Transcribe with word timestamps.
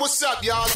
what's 0.00 0.22
up, 0.22 0.42
y'all? 0.42 0.66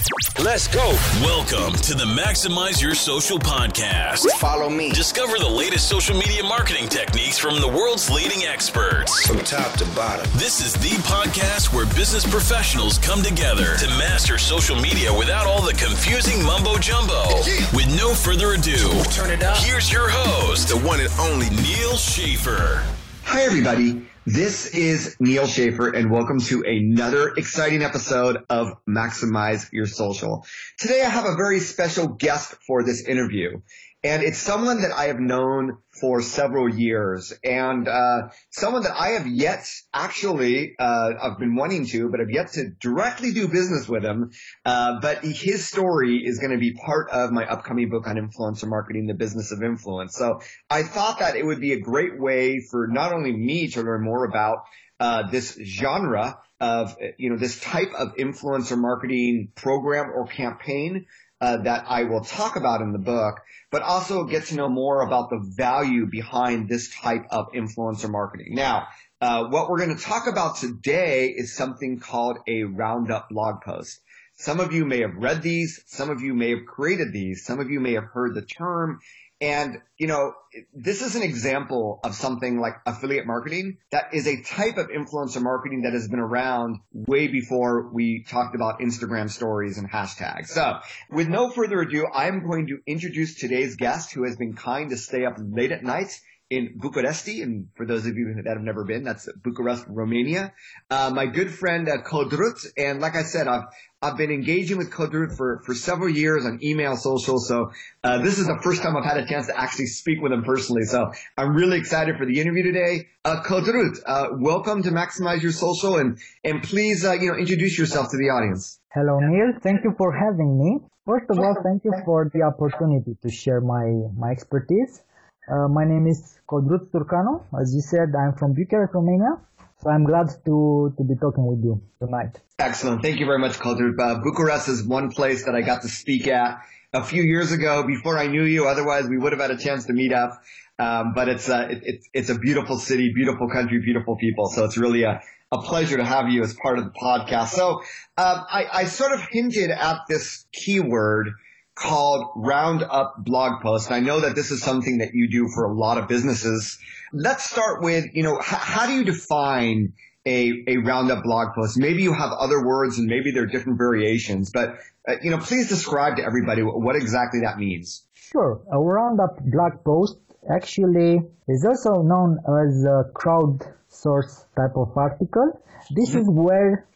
Let's 0.43 0.69
go. 0.69 0.85
Welcome 1.23 1.73
to 1.81 1.95
the 1.95 2.05
Maximize 2.05 2.83
Your 2.83 2.95
Social 2.95 3.39
podcast. 3.39 4.29
Follow 4.39 4.69
me. 4.69 4.91
Discover 4.91 5.39
the 5.39 5.49
latest 5.49 5.89
social 5.89 6.15
media 6.15 6.43
marketing 6.43 6.89
techniques 6.89 7.39
from 7.39 7.59
the 7.61 7.67
world's 7.69 8.11
leading 8.11 8.45
experts. 8.45 9.27
From 9.27 9.39
top 9.39 9.73
to 9.79 9.87
bottom. 9.97 10.27
This 10.35 10.61
is 10.61 10.75
the 10.75 10.95
podcast 11.09 11.73
where 11.75 11.87
business 11.95 12.29
professionals 12.31 12.99
come 12.99 13.23
together 13.23 13.77
to 13.79 13.89
master 13.97 14.37
social 14.37 14.77
media 14.79 15.13
without 15.17 15.47
all 15.47 15.63
the 15.63 15.73
confusing 15.73 16.45
mumbo 16.45 16.77
jumbo. 16.77 17.23
Yeah. 17.47 17.65
With 17.75 17.89
no 17.97 18.13
further 18.15 18.53
ado, 18.53 18.77
Turn 19.11 19.31
it 19.31 19.43
up. 19.43 19.57
here's 19.59 19.91
your 19.91 20.09
host, 20.11 20.69
The 20.69 20.77
one 20.79 21.01
and 21.01 21.11
only 21.19 21.49
Neal 21.51 21.97
Schaffer. 21.97 22.85
Hi, 23.25 23.43
everybody. 23.43 24.07
This 24.27 24.69
is 24.69 25.17
Neal 25.21 25.47
Schaffer, 25.47 25.91
and 25.91 26.11
welcome 26.11 26.41
to 26.41 26.65
another 26.67 27.35
exciting 27.37 27.83
episode 27.83 28.39
of 28.49 28.73
Maximize 28.89 29.71
Your 29.71 29.85
Social. 29.85 30.47
Today, 30.79 31.03
I 31.03 31.11
have 31.11 31.27
a 31.27 31.37
very 31.37 31.61
special 31.61 32.09
guest 32.09 32.55
for 32.67 32.83
this 32.83 33.07
interview, 33.07 33.61
and 34.05 34.23
it's 34.23 34.39
someone 34.39 34.83
that 34.83 34.93
I 34.93 35.05
have 35.05 35.19
known 35.19 35.79
for 35.99 36.21
several 36.21 36.69
years, 36.69 37.33
and 37.43 37.89
uh, 37.89 38.29
someone 38.51 38.83
that 38.83 38.95
I 38.95 39.13
have 39.13 39.27
yet 39.27 39.67
actually 39.95 40.75
uh, 40.79 41.13
I've 41.23 41.39
been 41.39 41.57
wanting 41.57 41.87
to, 41.87 42.11
but 42.11 42.21
have 42.21 42.31
yet 42.31 42.53
to 42.53 42.69
directly 42.69 43.33
do 43.33 43.49
business 43.49 43.89
with 43.89 44.05
him. 44.05 44.31
Uh, 44.65 45.01
but 45.01 45.25
his 45.25 45.67
story 45.67 46.19
is 46.19 46.39
going 46.39 46.53
to 46.53 46.59
be 46.59 46.75
part 46.75 47.11
of 47.11 47.33
my 47.33 47.47
upcoming 47.47 47.89
book 47.89 48.07
on 48.07 48.17
influencer 48.17 48.69
marketing, 48.69 49.07
the 49.07 49.15
business 49.15 49.53
of 49.53 49.63
influence. 49.63 50.15
So 50.15 50.41
I 50.69 50.83
thought 50.83 51.21
that 51.21 51.37
it 51.37 51.47
would 51.47 51.61
be 51.61 51.73
a 51.73 51.81
great 51.81 52.21
way 52.21 52.61
for 52.61 52.87
not 52.87 53.15
only 53.15 53.33
me 53.33 53.69
to 53.69 53.83
learn 53.83 54.05
more 54.05 54.27
about 54.27 54.65
uh, 55.01 55.31
this 55.31 55.59
genre 55.65 56.39
of 56.61 56.97
you 57.19 57.31
know 57.31 57.37
this 57.37 57.59
type 57.61 57.93
of 57.99 58.15
influencer 58.17 58.79
marketing 58.79 59.49
program 59.55 60.11
or 60.15 60.27
campaign 60.27 61.07
uh, 61.45 61.59
that 61.59 61.85
I 61.87 62.05
will 62.05 62.23
talk 62.23 62.57
about 62.57 62.81
in 62.81 62.93
the 62.93 62.99
book, 62.99 63.41
but 63.71 63.83
also 63.83 64.25
get 64.25 64.47
to 64.47 64.55
know 64.55 64.69
more 64.71 65.03
about 65.03 65.29
the 65.29 65.39
value 65.39 66.07
behind 66.07 66.71
this 66.71 66.89
type 66.89 67.27
of 67.31 67.53
influencer 67.53 68.11
marketing. 68.11 68.55
Now, 68.55 68.87
uh, 69.21 69.45
what 69.49 69.69
we're 69.69 69.85
going 69.85 69.95
to 69.95 70.03
talk 70.03 70.27
about 70.27 70.57
today 70.57 71.27
is 71.29 71.55
something 71.55 72.01
called 72.01 72.39
a 72.49 72.63
roundup 72.63 73.29
blog 73.29 73.61
post. 73.61 74.01
Some 74.37 74.59
of 74.59 74.73
you 74.73 74.87
may 74.87 75.01
have 75.01 75.17
read 75.17 75.43
these. 75.43 75.83
Some 75.87 76.09
of 76.09 76.23
you 76.23 76.33
may 76.33 76.51
have 76.51 76.65
created 76.67 77.13
these. 77.13 77.45
Some 77.45 77.61
of 77.61 77.71
you 77.71 77.79
may 77.79 77.93
have 77.93 78.05
heard 78.05 78.35
the 78.35 78.43
term. 78.43 79.01
And, 79.45 79.83
you 79.99 80.07
know, 80.07 80.33
this 80.73 81.03
is 81.03 81.17
an 81.17 81.23
example 81.23 82.01
of 82.03 82.15
something 82.15 82.59
like 82.59 82.77
affiliate 82.87 83.27
marketing 83.27 83.77
that 83.91 84.15
is 84.15 84.27
a 84.27 84.41
type 84.41 84.79
of 84.79 84.89
influencer 84.89 85.43
marketing 85.43 85.83
that 85.83 85.93
has 85.93 86.09
been 86.09 86.19
around 86.19 86.79
way 86.95 87.29
before 87.29 87.91
we 87.93 88.25
talked 88.25 88.55
about 88.55 88.81
Instagram 88.81 89.29
stories 89.29 89.77
and 89.77 89.91
hashtags. 89.91 90.47
So 90.47 90.79
with 91.11 91.29
no 91.29 91.51
further 91.51 91.83
ado, 91.83 92.07
I'm 92.11 92.49
going 92.49 92.69
to 92.69 92.79
introduce 92.87 93.35
today's 93.35 93.77
guest 93.77 94.15
who 94.15 94.25
has 94.25 94.37
been 94.37 94.55
kind 94.55 94.89
to 94.91 94.97
stay 94.97 95.27
up 95.27 95.37
late 95.39 95.73
at 95.73 95.85
night 95.85 96.19
in 96.51 96.79
Bucharesti. 96.79 97.43
And 97.43 97.69
for 97.75 97.87
those 97.87 98.07
of 98.07 98.17
you 98.17 98.35
that 98.45 98.57
have 98.57 98.63
never 98.63 98.85
been, 98.85 99.05
that's 99.05 99.29
Bucharest, 99.43 99.87
Romania. 99.89 100.53
Uh, 100.91 101.11
my 101.15 101.27
good 101.27 101.53
friend, 101.53 101.89
uh, 101.89 102.03
Codrut. 102.03 102.65
And 102.77 103.01
like 103.01 103.17
I 103.17 103.23
said, 103.23 103.49
I've, 103.49 103.65
I've 104.03 104.17
been 104.17 104.31
engaging 104.31 104.77
with 104.77 104.91
Codrut 104.91 105.37
for, 105.37 105.63
for 105.65 105.75
several 105.75 106.09
years 106.09 106.45
on 106.45 106.61
email, 106.63 106.97
social. 106.97 107.39
So, 107.39 107.73
uh, 108.03 108.19
this 108.19 108.39
is 108.39 108.47
the 108.47 108.59
first 108.63 108.83
time 108.83 108.97
I've 108.97 109.05
had 109.05 109.17
a 109.17 109.27
chance 109.27 109.47
to 109.47 109.59
actually 109.59 109.87
speak 109.87 110.21
with 110.21 110.33
him 110.33 110.45
personally. 110.45 110.85
So 110.85 111.13
I'm 111.37 111.55
really 111.55 111.79
excited 111.79 112.17
for 112.19 112.27
the 112.27 112.41
interview 112.41 112.63
today. 112.63 113.09
Uh, 113.25 113.43
Codrut, 113.43 113.99
uh, 114.05 114.29
welcome 114.33 114.83
to 114.83 114.91
Maximize 114.91 115.43
Your 115.43 115.53
Social 115.53 115.97
and, 115.97 116.19
and 116.45 116.63
please, 116.63 117.05
uh, 117.05 117.13
you 117.13 117.33
know, 117.33 117.39
introduce 117.39 117.79
yourself 117.79 118.11
to 118.11 118.19
the 118.19 118.29
audience. 118.29 118.79
Hello, 118.93 119.19
Neal. 119.19 119.55
Thank 119.63 119.83
you 119.83 119.95
for 119.97 120.13
having 120.13 120.59
me. 120.59 120.79
First 121.07 121.27
of 121.31 121.39
all, 121.39 121.57
thank 121.63 121.85
you 121.85 121.93
for 122.05 122.31
the 122.33 122.43
opportunity 122.43 123.17
to 123.23 123.31
share 123.31 123.61
my, 123.61 123.91
my 124.17 124.31
expertise. 124.31 125.03
Uh, 125.47 125.69
my 125.69 125.85
name 125.85 126.07
is 126.07 126.39
Codrut 126.49 126.91
Turcanu. 126.91 127.43
As 127.61 127.75
you 127.75 127.83
said, 127.83 128.15
I'm 128.19 128.33
from 128.35 128.55
Bucharest, 128.55 128.95
Romania. 128.95 129.39
So 129.83 129.91
I'm 129.91 130.05
glad 130.05 130.31
to, 130.47 130.95
to 130.97 131.05
be 131.05 131.15
talking 131.17 131.47
with 131.47 131.63
you 131.63 131.83
tonight. 132.01 132.41
Excellent. 132.59 133.03
Thank 133.03 133.21
you 133.21 133.27
very 133.27 133.39
much, 133.39 133.59
Codrut. 133.59 134.01
Uh, 134.01 134.21
Bucharest 134.23 134.69
is 134.69 134.83
one 134.83 135.11
place 135.11 135.45
that 135.45 135.55
I 135.55 135.61
got 135.61 135.83
to 135.83 135.89
speak 135.89 136.29
at 136.29 136.61
a 136.95 137.05
few 137.05 137.23
years 137.23 137.53
ago 137.53 137.83
before 137.87 138.19
I 138.19 138.27
knew 138.27 138.45
you. 138.45 138.67
Otherwise, 138.67 139.07
we 139.09 139.19
would 139.19 139.33
have 139.33 139.41
had 139.41 139.51
a 139.51 139.59
chance 139.59 139.85
to 139.87 139.93
meet 139.93 140.13
up. 140.13 140.43
Um, 140.79 141.13
but 141.15 141.29
it's 141.29 141.49
a, 141.49 141.71
it, 141.71 141.83
it's, 141.85 142.09
it's 142.15 142.31
a 142.31 142.39
beautiful 142.39 142.79
city, 142.79 143.13
beautiful 143.15 143.49
country, 143.49 143.81
beautiful 143.81 144.17
people. 144.17 144.47
So 144.49 144.65
it's 144.65 144.79
really 144.79 145.03
a, 145.03 145.21
a 145.53 145.59
pleasure 145.59 145.99
to 145.99 146.05
have 146.05 146.31
you 146.31 146.43
as 146.43 146.55
part 146.55 146.79
of 146.79 146.85
the 146.85 146.91
podcast. 146.91 147.49
So, 147.49 147.83
um, 148.17 148.45
I, 148.51 148.67
I 148.73 148.85
sort 148.87 149.13
of 149.13 149.21
hinted 149.21 149.71
at 149.71 149.99
this 150.09 150.47
keyword 150.53 151.29
called 151.75 152.31
Roundup 152.37 153.25
blog 153.25 153.63
post. 153.63 153.89
And 153.89 153.97
I 153.97 154.01
know 154.01 154.21
that 154.21 154.35
this 154.35 154.51
is 154.51 154.63
something 154.63 154.99
that 154.99 155.15
you 155.15 155.29
do 155.29 155.49
for 155.49 155.65
a 155.65 155.73
lot 155.73 155.99
of 155.99 156.09
businesses. 156.09 156.79
Let's 157.13 157.49
start 157.51 157.83
with, 157.83 158.07
you 158.15 158.23
know, 158.23 158.39
h- 158.39 158.45
how 158.45 158.87
do 158.87 158.93
you 158.93 159.05
define 159.05 159.93
a, 160.25 160.65
a 160.69 160.77
Roundup 160.79 161.25
blog 161.25 161.55
post? 161.55 161.77
Maybe 161.79 162.03
you 162.03 162.13
have 162.13 162.31
other 162.31 162.65
words 162.65 162.99
and 162.99 163.07
maybe 163.09 163.33
there 163.33 163.43
are 163.43 163.47
different 163.47 163.79
variations, 163.79 164.51
but, 164.51 164.79
uh, 165.09 165.17
you 165.23 165.31
know, 165.31 165.39
please 165.39 165.69
describe 165.69 166.17
to 166.17 166.25
everybody 166.25 166.63
what, 166.63 166.81
what 166.81 166.97
exactly 166.97 167.41
that 167.41 167.59
means. 167.59 168.05
Sure. 168.15 168.61
A 168.73 168.79
roundup 168.79 169.39
blog 169.45 169.85
post 169.85 170.19
actually 170.51 171.21
is 171.49 171.65
also 171.65 172.03
known 172.03 172.39
as 172.39 172.85
a 172.85 173.11
crowdsource 173.15 174.45
type 174.57 174.77
of 174.77 174.97
article. 174.97 175.61
This 175.95 176.15
is 176.15 176.27
where 176.29 176.87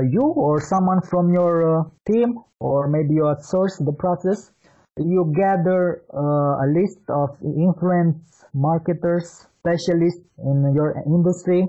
you 0.00 0.22
or 0.22 0.60
someone 0.60 1.00
from 1.02 1.32
your 1.32 1.80
uh, 1.80 1.84
team 2.10 2.38
or 2.58 2.88
maybe 2.88 3.14
you 3.14 3.22
outsource 3.22 3.82
the 3.84 3.92
process, 3.92 4.52
you 4.98 5.32
gather 5.36 6.02
uh, 6.12 6.64
a 6.64 6.66
list 6.68 7.00
of 7.08 7.30
influence 7.42 8.44
marketers, 8.52 9.46
specialists 9.58 10.26
in 10.38 10.72
your 10.74 11.02
industry, 11.06 11.68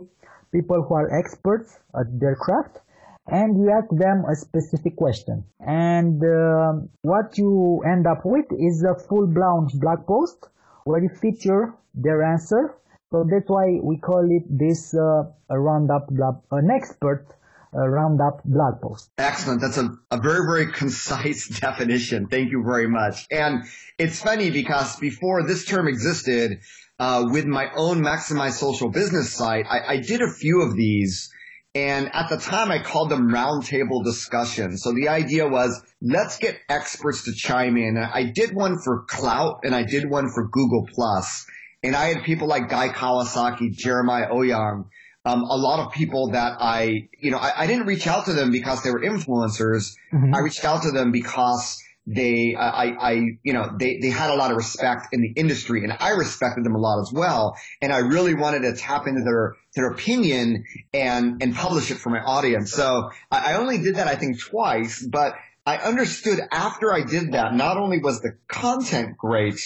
people 0.51 0.83
who 0.83 0.93
are 0.95 1.09
experts 1.17 1.79
at 1.99 2.07
their 2.19 2.35
craft, 2.35 2.79
and 3.27 3.57
you 3.57 3.71
ask 3.71 3.87
them 3.91 4.25
a 4.25 4.35
specific 4.35 4.95
question. 4.95 5.43
And 5.59 6.21
um 6.23 6.89
what 7.03 7.37
you 7.37 7.81
end 7.85 8.07
up 8.07 8.21
with 8.25 8.45
is 8.51 8.83
a 8.83 8.95
full-blown 9.07 9.69
blog 9.75 10.05
post 10.07 10.49
where 10.85 11.01
you 11.01 11.09
feature 11.21 11.73
their 11.93 12.23
answer. 12.23 12.75
So 13.11 13.25
that's 13.29 13.47
why 13.47 13.79
we 13.83 13.97
call 13.97 14.25
it 14.31 14.45
this 14.49 14.93
uh, 14.95 15.23
roundup 15.49 16.07
blog, 16.07 16.41
an 16.51 16.71
expert 16.71 17.27
uh, 17.73 17.87
roundup 17.87 18.43
blog 18.43 18.81
post. 18.81 19.09
Excellent. 19.17 19.61
That's 19.61 19.77
a, 19.77 19.89
a 20.11 20.19
very, 20.19 20.45
very 20.45 20.71
concise 20.71 21.47
definition. 21.59 22.27
Thank 22.27 22.51
you 22.51 22.63
very 22.65 22.87
much. 22.87 23.27
And 23.31 23.63
it's 23.97 24.21
funny 24.21 24.51
because 24.51 24.97
before 24.97 25.47
this 25.47 25.65
term 25.65 25.87
existed, 25.87 26.59
uh, 26.99 27.25
with 27.31 27.45
my 27.45 27.67
own 27.75 28.01
Maximize 28.01 28.53
Social 28.53 28.89
business 28.89 29.33
site, 29.33 29.65
I, 29.67 29.93
I 29.93 29.97
did 29.97 30.21
a 30.21 30.31
few 30.31 30.61
of 30.61 30.75
these. 30.75 31.31
And 31.73 32.13
at 32.13 32.29
the 32.29 32.37
time, 32.37 32.69
I 32.69 32.79
called 32.79 33.09
them 33.09 33.29
roundtable 33.29 34.03
discussions. 34.03 34.83
So 34.83 34.91
the 34.91 35.07
idea 35.07 35.47
was, 35.47 35.81
let's 36.01 36.37
get 36.37 36.59
experts 36.67 37.23
to 37.23 37.33
chime 37.33 37.77
in. 37.77 37.95
And 37.95 38.05
I 38.05 38.25
did 38.25 38.53
one 38.53 38.77
for 38.83 39.05
Klout 39.05 39.61
and 39.63 39.73
I 39.73 39.83
did 39.83 40.09
one 40.09 40.29
for 40.29 40.47
Google 40.49 40.85
Plus. 40.93 41.45
And 41.81 41.95
I 41.95 42.13
had 42.13 42.23
people 42.23 42.47
like 42.47 42.69
Guy 42.69 42.89
Kawasaki, 42.89 43.71
Jeremiah 43.71 44.29
Owyang, 44.29 44.85
um, 45.25 45.43
a 45.43 45.55
lot 45.55 45.79
of 45.79 45.91
people 45.93 46.31
that 46.31 46.57
I, 46.59 47.09
you 47.19 47.31
know, 47.31 47.37
I, 47.37 47.63
I 47.63 47.67
didn't 47.67 47.85
reach 47.85 48.07
out 48.07 48.25
to 48.25 48.33
them 48.33 48.51
because 48.51 48.83
they 48.83 48.91
were 48.91 49.01
influencers. 49.01 49.95
Mhm. 50.11 50.35
I 50.35 50.39
reached 50.39 50.65
out 50.65 50.83
to 50.83 50.91
them 50.91 51.11
because 51.11 51.81
they, 52.07 52.55
I, 52.55 52.69
I, 52.69 53.11
I, 53.11 53.11
you 53.43 53.53
know, 53.53 53.71
they, 53.79 53.99
they 53.99 54.09
had 54.09 54.31
a 54.31 54.35
lot 54.35 54.49
of 54.49 54.57
respect 54.57 55.13
in 55.13 55.21
the 55.21 55.29
industry 55.29 55.83
and 55.83 55.95
I 55.99 56.09
respected 56.11 56.63
them 56.63 56.73
a 56.73 56.79
lot 56.79 56.99
as 56.99 57.11
well. 57.13 57.55
And 57.81 57.93
I 57.93 57.99
really 57.99 58.33
wanted 58.33 58.63
to 58.63 58.75
tap 58.75 59.05
into 59.05 59.21
their, 59.21 59.55
their 59.75 59.91
opinion 59.91 60.65
and, 60.93 61.41
and 61.43 61.55
publish 61.55 61.91
it 61.91 61.95
for 61.95 62.09
my 62.09 62.19
audience. 62.21 62.71
So 62.73 63.11
I, 63.29 63.53
I 63.53 63.57
only 63.57 63.77
did 63.77 63.95
that, 63.95 64.07
I 64.07 64.15
think, 64.15 64.39
twice, 64.39 65.05
but 65.05 65.35
I 65.63 65.77
understood 65.77 66.39
after 66.51 66.91
I 66.91 67.03
did 67.03 67.33
that, 67.33 67.53
not 67.53 67.77
only 67.77 67.99
was 67.99 68.21
the 68.21 68.35
content 68.47 69.15
great, 69.15 69.59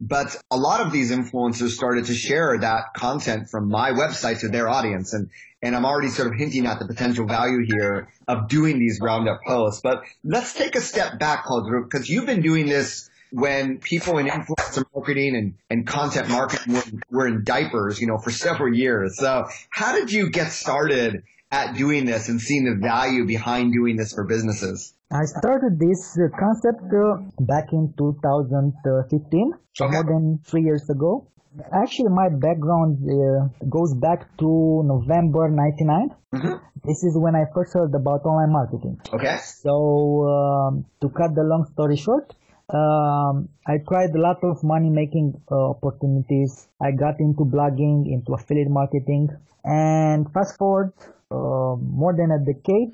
but 0.00 0.36
a 0.50 0.56
lot 0.56 0.80
of 0.80 0.92
these 0.92 1.10
influencers 1.10 1.70
started 1.70 2.06
to 2.06 2.14
share 2.14 2.58
that 2.58 2.94
content 2.94 3.50
from 3.50 3.68
my 3.68 3.90
website 3.90 4.40
to 4.40 4.48
their 4.48 4.68
audience. 4.68 5.12
And, 5.12 5.30
and 5.60 5.74
I'm 5.74 5.84
already 5.84 6.08
sort 6.08 6.28
of 6.28 6.34
hinting 6.34 6.66
at 6.66 6.78
the 6.78 6.86
potential 6.86 7.26
value 7.26 7.64
here 7.66 8.08
of 8.28 8.48
doing 8.48 8.78
these 8.78 9.00
roundup 9.02 9.40
posts. 9.44 9.80
But 9.80 10.04
let's 10.22 10.54
take 10.54 10.76
a 10.76 10.80
step 10.80 11.18
back, 11.18 11.44
Codru, 11.46 11.82
because 11.84 12.08
you've 12.08 12.26
been 12.26 12.42
doing 12.42 12.66
this 12.66 13.10
when 13.30 13.78
people 13.78 14.18
in 14.18 14.26
influencer 14.26 14.84
marketing 14.94 15.36
and, 15.36 15.54
and 15.68 15.86
content 15.86 16.28
marketing 16.28 16.74
were, 16.74 16.82
were 17.10 17.26
in 17.26 17.44
diapers, 17.44 18.00
you 18.00 18.06
know, 18.06 18.18
for 18.18 18.30
several 18.30 18.72
years. 18.72 19.18
So 19.18 19.46
how 19.68 19.92
did 19.92 20.12
you 20.12 20.30
get 20.30 20.52
started 20.52 21.24
at 21.50 21.76
doing 21.76 22.04
this 22.04 22.28
and 22.28 22.40
seeing 22.40 22.64
the 22.64 22.76
value 22.76 23.26
behind 23.26 23.72
doing 23.72 23.96
this 23.96 24.12
for 24.12 24.24
businesses? 24.24 24.94
I 25.10 25.24
started 25.24 25.78
this 25.78 26.18
uh, 26.18 26.28
concept 26.38 26.84
uh, 26.92 27.16
back 27.40 27.72
in 27.72 27.94
2015, 27.96 29.52
so 29.72 29.84
Okay. 29.86 29.92
more 29.94 30.04
than 30.04 30.38
three 30.44 30.62
years 30.62 30.88
ago. 30.90 31.26
Actually, 31.72 32.10
my 32.10 32.28
background 32.28 32.98
uh, 33.08 33.48
goes 33.68 33.94
back 33.94 34.28
to 34.38 34.82
November 34.84 35.48
99. 35.48 36.10
Mhm. 36.34 36.60
This 36.84 37.02
is 37.04 37.16
when 37.16 37.34
I 37.34 37.44
first 37.54 37.72
heard 37.72 37.94
about 37.94 38.26
online 38.26 38.52
marketing. 38.52 39.00
Okay. 39.12 39.36
So, 39.38 39.74
um, 40.34 40.84
to 41.00 41.08
cut 41.08 41.34
the 41.34 41.42
long 41.42 41.64
story 41.72 41.96
short, 41.96 42.34
um, 42.68 43.48
I 43.66 43.78
tried 43.88 44.14
a 44.14 44.20
lot 44.20 44.44
of 44.44 44.62
money 44.62 44.90
making 44.90 45.40
uh, 45.50 45.70
opportunities. 45.70 46.68
I 46.80 46.90
got 46.92 47.18
into 47.18 47.44
blogging, 47.46 48.06
into 48.12 48.34
affiliate 48.34 48.70
marketing, 48.70 49.30
and 49.64 50.30
fast 50.34 50.58
forward 50.58 50.92
uh, 51.30 51.74
more 52.02 52.14
than 52.14 52.30
a 52.30 52.38
decade, 52.44 52.92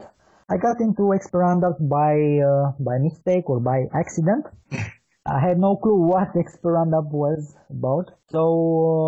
I 0.48 0.56
got 0.58 0.80
into 0.80 1.14
expert 1.14 1.38
roundup 1.38 1.76
by 1.80 2.14
uh, 2.50 2.72
by 2.78 2.98
mistake 2.98 3.48
or 3.48 3.60
by 3.60 3.86
accident. 3.94 4.44
I 5.26 5.40
had 5.40 5.58
no 5.58 5.76
clue 5.76 5.96
what 6.06 6.36
expert 6.36 6.72
roundup 6.72 7.10
was 7.10 7.56
about. 7.70 8.10
So, 8.30 8.42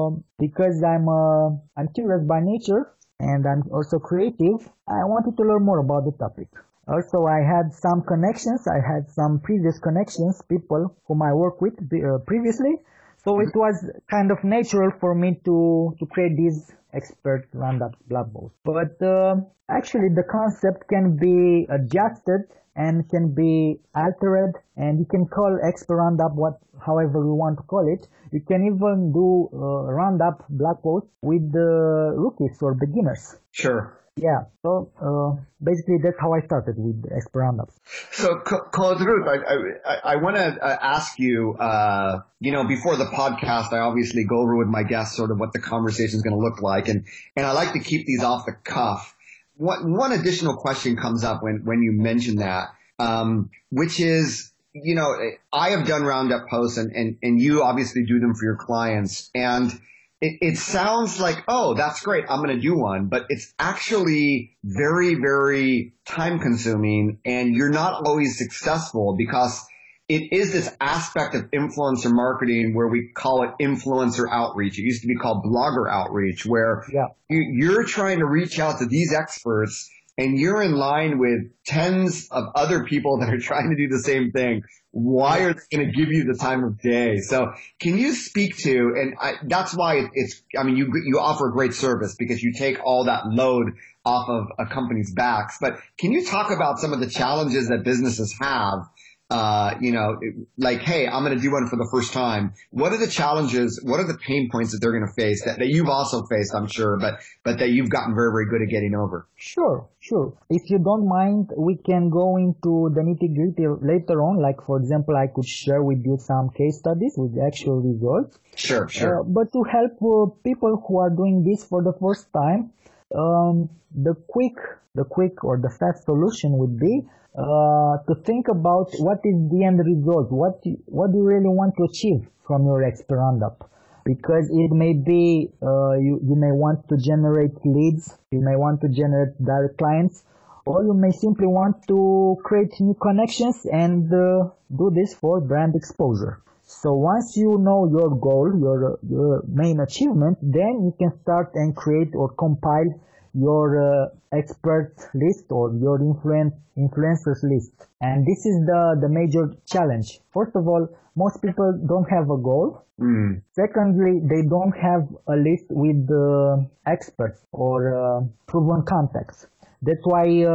um 0.07 0.25
because 0.39 0.83
I'm 0.83 1.09
uh, 1.09 1.49
I'm 1.77 1.89
curious 1.95 2.25
by 2.25 2.41
nature 2.41 2.93
and 3.21 3.47
I'm 3.47 3.63
also 3.71 3.99
creative, 3.99 4.61
I 4.89 5.05
wanted 5.05 5.37
to 5.37 5.43
learn 5.43 5.65
more 5.65 5.79
about 5.81 6.05
the 6.05 6.13
topic. 6.13 6.49
Also, 6.89 7.27
I 7.27 7.41
had 7.41 7.75
some 7.75 8.03
connections. 8.03 8.67
I 8.69 8.81
had 8.81 9.11
some 9.11 9.41
previous 9.41 9.79
connections, 9.79 10.41
people 10.49 10.95
whom 11.07 11.23
I 11.23 11.33
worked 11.33 11.61
with 11.61 11.75
uh, 11.81 12.19
previously. 12.27 12.77
So 13.25 13.41
it 13.41 13.55
was 13.55 13.75
kind 14.09 14.31
of 14.31 14.45
natural 14.45 14.91
for 15.01 15.15
me 15.15 15.41
to 15.45 15.95
to 15.99 16.07
create 16.07 16.37
this 16.37 16.73
expert 16.97 17.49
roundup 17.53 17.95
blog 18.09 18.33
post. 18.33 18.55
But 18.65 19.01
uh, 19.07 19.37
actually, 19.69 20.09
the 20.15 20.25
concept 20.31 20.89
can 20.89 21.17
be 21.17 21.67
adjusted 21.71 22.49
and 22.75 23.09
can 23.09 23.35
be 23.35 23.81
altered, 23.95 24.55
and 24.77 24.99
you 24.99 25.07
can 25.07 25.27
call 25.27 25.59
expert 25.63 25.97
roundup 25.97 26.35
what 26.35 26.59
however 26.85 27.25
you 27.25 27.35
want 27.35 27.57
to 27.59 27.63
call 27.65 27.87
it. 27.93 28.07
You 28.33 28.41
can 28.41 28.67
even 28.67 29.13
do 29.13 29.49
uh, 29.53 29.93
roundup 29.93 30.45
blog 30.49 30.83
post 30.83 31.07
with 31.23 31.53
the 31.53 32.15
rookies 32.17 32.59
or 32.61 32.75
beginners. 32.75 33.37
Sure. 33.53 33.99
Yeah. 34.17 34.45
So 34.63 34.91
uh, 34.99 35.43
basically, 35.63 35.99
that's 36.03 36.17
how 36.19 36.33
I 36.33 36.41
started 36.41 36.77
with 36.79 37.05
expert 37.15 37.41
roundup. 37.41 37.71
So, 38.13 38.41
Codrut 38.45 39.29
I, 39.29 39.91
I, 39.91 40.15
I 40.15 40.17
want 40.17 40.37
to 40.37 40.43
uh, 40.43 40.79
ask 40.81 41.19
you, 41.19 41.55
uh, 41.55 42.21
you 42.41 42.53
know, 42.53 42.65
before 42.65 42.97
the 42.97 43.05
podcast, 43.05 43.75
I 43.75 43.81
obviously 43.81 44.25
go 44.25 44.41
over 44.41 44.57
with 44.57 44.69
my 44.69 44.85
guests 44.85 45.17
sort 45.17 45.31
of 45.31 45.39
what 45.39 45.53
the 45.53 45.61
conversation 45.61 46.17
is 46.17 46.23
going 46.23 46.35
to 46.35 46.43
look 46.43 46.63
like. 46.63 46.89
And, 46.89 47.05
and 47.37 47.45
I 47.45 47.53
like 47.53 47.75
to 47.75 47.79
keep 47.79 48.07
these 48.07 48.23
off 48.23 48.47
the 48.47 48.53
cuff. 48.53 49.15
What, 49.59 49.85
one 49.85 50.13
additional 50.13 50.57
question 50.57 50.97
comes 50.97 51.23
up 51.23 51.43
when, 51.43 51.65
when 51.65 51.83
you 51.83 51.93
mention 51.93 52.37
that, 52.37 52.69
um, 52.99 53.51
which 53.71 54.01
is, 54.01 54.51
you 54.73 54.95
know, 54.95 55.15
I 55.53 55.71
have 55.71 55.87
done 55.87 56.05
roundup 56.05 56.49
posts 56.49 56.79
and, 56.79 56.91
and, 56.93 57.19
and 57.23 57.41
you 57.41 57.63
obviously 57.63 58.05
do 58.05 58.19
them 58.19 58.35
for 58.35 58.45
your 58.45 58.57
clients. 58.57 59.31
And 59.35 59.73
it, 60.21 60.39
it 60.41 60.57
sounds 60.57 61.21
like, 61.21 61.45
oh, 61.47 61.75
that's 61.75 62.01
great. 62.01 62.25
I'm 62.29 62.43
going 62.43 62.57
to 62.57 62.61
do 62.61 62.77
one, 62.77 63.07
but 63.09 63.27
it's 63.29 63.53
actually 63.59 64.57
very, 64.65 65.15
very 65.15 65.93
time 66.07 66.39
consuming 66.39 67.19
and 67.25 67.55
you're 67.55 67.71
not 67.71 68.07
always 68.07 68.39
successful 68.39 69.15
because 69.17 69.65
it 70.09 70.33
is 70.33 70.53
this 70.53 70.75
aspect 70.81 71.35
of 71.35 71.51
influencer 71.51 72.13
marketing 72.13 72.75
where 72.75 72.87
we 72.89 73.09
call 73.13 73.43
it 73.43 73.51
influencer 73.61 74.27
outreach. 74.31 74.79
It 74.79 74.83
used 74.83 75.03
to 75.03 75.09
be 75.09 75.17
called 75.17 75.45
blogger 75.45 75.91
outreach 75.91 76.47
where 76.47 76.85
Yeah. 76.93 77.09
you, 77.29 77.41
you're 77.53 77.85
trying 77.85 78.21
to 78.21 78.27
reach 78.27 78.59
out 78.59 78.79
to 78.79 78.87
these 78.87 79.13
experts 79.13 79.91
and 80.19 80.39
you're 80.39 80.63
in 80.63 80.73
line 80.73 81.19
with 81.19 81.51
tens 81.67 82.29
of 82.31 82.45
other 82.55 82.85
people 82.85 83.19
that 83.19 83.33
are 83.33 83.39
trying 83.39 83.71
to 83.71 83.77
do 83.77 83.89
the 83.89 83.99
same 83.99 84.33
thing. 84.33 84.63
Why 84.91 85.41
are 85.41 85.53
they 85.53 85.77
going 85.77 85.91
to 85.91 85.93
give 85.93 86.09
you 86.11 86.25
the 86.25 86.39
time 86.39 86.65
of 86.65 86.81
day? 86.81 87.19
So 87.19 87.53
can 87.81 87.99
you 87.99 88.15
speak 88.15 88.57
to, 88.59 88.95
and 88.97 89.15
I, 89.21 89.35
that's 89.43 89.75
why 89.75 90.09
it's, 90.15 90.43
I 90.59 90.63
mean, 90.63 90.77
you, 90.77 90.91
you 91.05 91.19
offer 91.19 91.49
a 91.49 91.53
great 91.53 91.75
service 91.75 92.15
because 92.15 92.43
you 92.43 92.55
take 92.55 92.79
all 92.83 93.05
that 93.05 93.27
load 93.27 93.73
off 94.07 94.29
of 94.29 94.47
a 94.59 94.67
company's 94.67 95.13
backs, 95.13 95.59
but 95.61 95.79
can 95.99 96.13
you 96.13 96.25
talk 96.25 96.51
about 96.51 96.79
some 96.79 96.93
of 96.93 97.01
the 97.01 97.11
challenges 97.11 97.69
that 97.69 97.85
businesses 97.85 98.35
have 98.41 98.89
uh, 99.29 99.75
you 99.81 99.91
know, 99.91 100.21
like, 100.57 100.81
hey, 100.83 101.09
I'm 101.09 101.25
going 101.25 101.37
to 101.37 101.43
do 101.43 101.51
one 101.51 101.69
for 101.69 101.77
the 101.77 101.89
first 101.91 102.13
time. 102.13 102.55
What 102.71 102.93
are 102.93 102.99
the 102.99 103.09
challenges? 103.09 103.81
What 103.83 103.99
are 103.99 104.07
the 104.07 104.17
pain 104.19 104.49
points 104.53 104.71
that 104.73 104.79
they're 104.81 104.93
going 104.93 105.07
to 105.07 105.13
face 105.21 105.45
that, 105.45 105.59
that 105.59 105.67
you've 105.67 105.89
also 105.89 106.25
faced, 106.27 106.55
I'm 106.55 106.69
sure, 106.69 106.97
but, 106.97 107.19
but 107.43 107.59
that 107.59 107.71
you've 107.71 107.91
gotten 107.91 108.15
very, 108.15 108.31
very 108.31 108.47
good 108.47 108.63
at 108.63 108.69
getting 108.69 108.95
over? 108.95 109.27
Sure, 109.35 109.89
sure. 109.99 110.33
If 110.49 110.71
you 110.71 110.79
don't 110.79 111.09
mind, 111.09 111.51
we 111.57 111.77
can 111.77 112.09
go 112.09 112.37
into 112.37 112.93
the 112.95 113.01
nitty 113.01 113.35
gritty 113.35 113.67
later 113.83 114.23
on. 114.23 114.41
Like, 114.41 114.63
for 114.65 114.79
example, 114.79 115.17
I 115.17 115.27
could 115.27 115.47
share 115.47 115.83
with 115.83 116.05
you 116.05 116.19
some 116.21 116.51
case 116.51 116.79
studies 116.79 117.15
with 117.17 117.37
actual 117.45 117.81
results. 117.81 118.39
Sure, 118.55 118.89
sure. 118.89 119.21
Uh, 119.21 119.23
but 119.25 119.53
to 119.53 119.65
help 119.65 119.93
uh, 120.03 120.31
people 120.45 120.85
who 120.87 120.99
are 120.99 121.11
doing 121.11 121.43
this 121.43 121.65
for 121.65 121.83
the 121.83 121.93
first 122.01 122.33
time, 122.33 122.71
um, 123.15 123.69
the 123.95 124.15
quick, 124.29 124.57
the 124.95 125.05
quick 125.05 125.45
or 125.45 125.59
the 125.59 125.71
fast 125.71 126.05
solution 126.05 126.59
would 126.59 126.79
be 126.79 127.03
uh, 127.39 127.99
to 128.09 128.15
think 128.25 128.49
about 128.49 128.91
what 128.99 129.19
is 129.25 129.37
the 129.51 129.65
end 129.65 129.79
result. 129.79 130.33
What 130.33 130.61
you, 130.65 130.83
what 130.87 131.13
do 131.13 131.19
you 131.19 131.25
really 131.25 131.49
want 131.49 131.75
to 131.77 131.85
achieve 131.85 132.27
from 132.47 132.65
your 132.65 132.83
expert 132.83 133.17
roundup? 133.19 133.71
Because 134.05 134.49
it 134.51 134.71
may 134.71 134.95
be 134.95 135.51
uh, 135.63 135.95
you 135.99 136.21
you 136.23 136.37
may 136.37 136.53
want 136.53 136.89
to 136.89 136.97
generate 136.97 137.55
leads, 137.65 138.17
you 138.31 138.41
may 138.41 138.57
want 138.57 138.81
to 138.83 138.89
generate 138.89 139.37
direct 139.45 139.79
clients, 139.79 140.23
or 140.65 140.85
you 140.85 140.95
may 140.95 141.11
simply 141.11 141.47
want 141.47 141.77
to 141.89 142.37
create 142.45 142.73
new 142.81 142.95
connections 142.95 143.67
and 143.71 144.13
uh, 144.13 144.49
do 144.77 144.91
this 144.95 145.13
for 145.15 145.41
brand 145.41 145.75
exposure. 145.75 146.41
So 146.67 146.93
once 146.95 147.37
you 147.37 147.59
know 147.59 147.87
your 147.89 148.11
goal, 148.17 148.53
your 148.59 148.99
your 149.09 149.43
main 149.49 149.81
achievement, 149.81 150.39
then 150.43 150.83
you 150.85 150.95
can 150.99 151.13
start 151.23 151.53
and 151.55 151.75
create 151.77 152.15
or 152.15 152.29
compile 152.31 152.91
your 153.35 153.67
uh, 153.81 154.09
expert 154.33 154.95
list 155.15 155.45
or 155.51 155.73
your 155.75 156.01
influence 156.01 156.55
influencers 156.77 157.43
list. 157.43 157.73
And 158.01 158.27
this 158.27 158.45
is 158.47 158.57
the 158.67 158.99
the 159.01 159.09
major 159.09 159.55
challenge. 159.67 160.21
First 160.35 160.57
of 160.57 160.67
all, 160.69 160.89
most 161.15 161.41
people 161.41 161.73
don't 161.87 162.09
have 162.11 162.31
a 162.31 162.37
goal. 162.37 162.83
Mm, 163.01 163.43
Secondly, 163.53 164.21
they 164.25 164.43
don't 164.49 164.77
have 164.77 165.07
a 165.29 165.37
list 165.37 165.67
with 165.71 166.11
uh, 166.11 166.57
experts 166.87 167.41
or 167.53 167.77
uh, 167.95 168.21
proven 168.47 168.83
contacts. 168.83 169.47
That's 169.83 170.05
why 170.05 170.25
uh, 170.45 170.51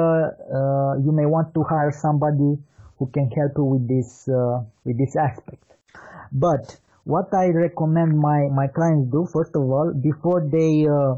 uh, 0.59 0.93
you 1.05 1.11
may 1.11 1.25
want 1.25 1.53
to 1.53 1.63
hire 1.63 1.91
somebody 1.91 2.57
who 2.97 3.05
can 3.13 3.29
help 3.31 3.53
you 3.57 3.63
with 3.63 3.87
this 3.87 4.27
uh, 4.27 4.61
with 4.85 4.97
this 4.97 5.15
aspect. 5.15 5.63
But 6.31 6.79
what 7.03 7.33
I 7.33 7.47
recommend 7.49 8.17
my 8.17 8.47
my 8.53 8.67
clients 8.67 9.11
do 9.11 9.25
first 9.33 9.55
of 9.55 9.63
all 9.63 9.93
before 9.93 10.47
they 10.51 10.87
uh, 10.87 11.15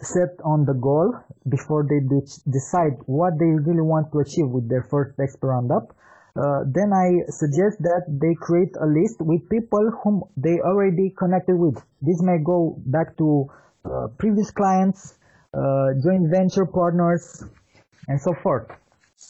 set 0.00 0.40
on 0.44 0.64
the 0.64 0.74
goal, 0.74 1.14
before 1.48 1.86
they 1.88 2.00
de- 2.00 2.50
decide 2.50 2.98
what 3.06 3.38
they 3.38 3.46
really 3.46 3.82
want 3.82 4.10
to 4.12 4.20
achieve 4.20 4.48
with 4.48 4.68
their 4.68 4.82
first 4.82 5.18
expert 5.20 5.48
roundup, 5.48 5.94
uh, 6.36 6.64
then 6.66 6.92
I 6.92 7.30
suggest 7.30 7.78
that 7.82 8.02
they 8.08 8.34
create 8.34 8.74
a 8.80 8.86
list 8.86 9.20
with 9.20 9.48
people 9.48 9.90
whom 10.02 10.24
they 10.36 10.58
already 10.60 11.14
connected 11.16 11.56
with. 11.56 11.76
This 12.02 12.20
may 12.22 12.38
go 12.42 12.76
back 12.86 13.16
to 13.18 13.46
uh, 13.84 14.08
previous 14.18 14.50
clients, 14.50 15.18
uh, 15.52 15.94
joint 16.02 16.30
venture 16.30 16.66
partners, 16.66 17.44
and 18.08 18.20
so 18.20 18.34
forth. 18.42 18.66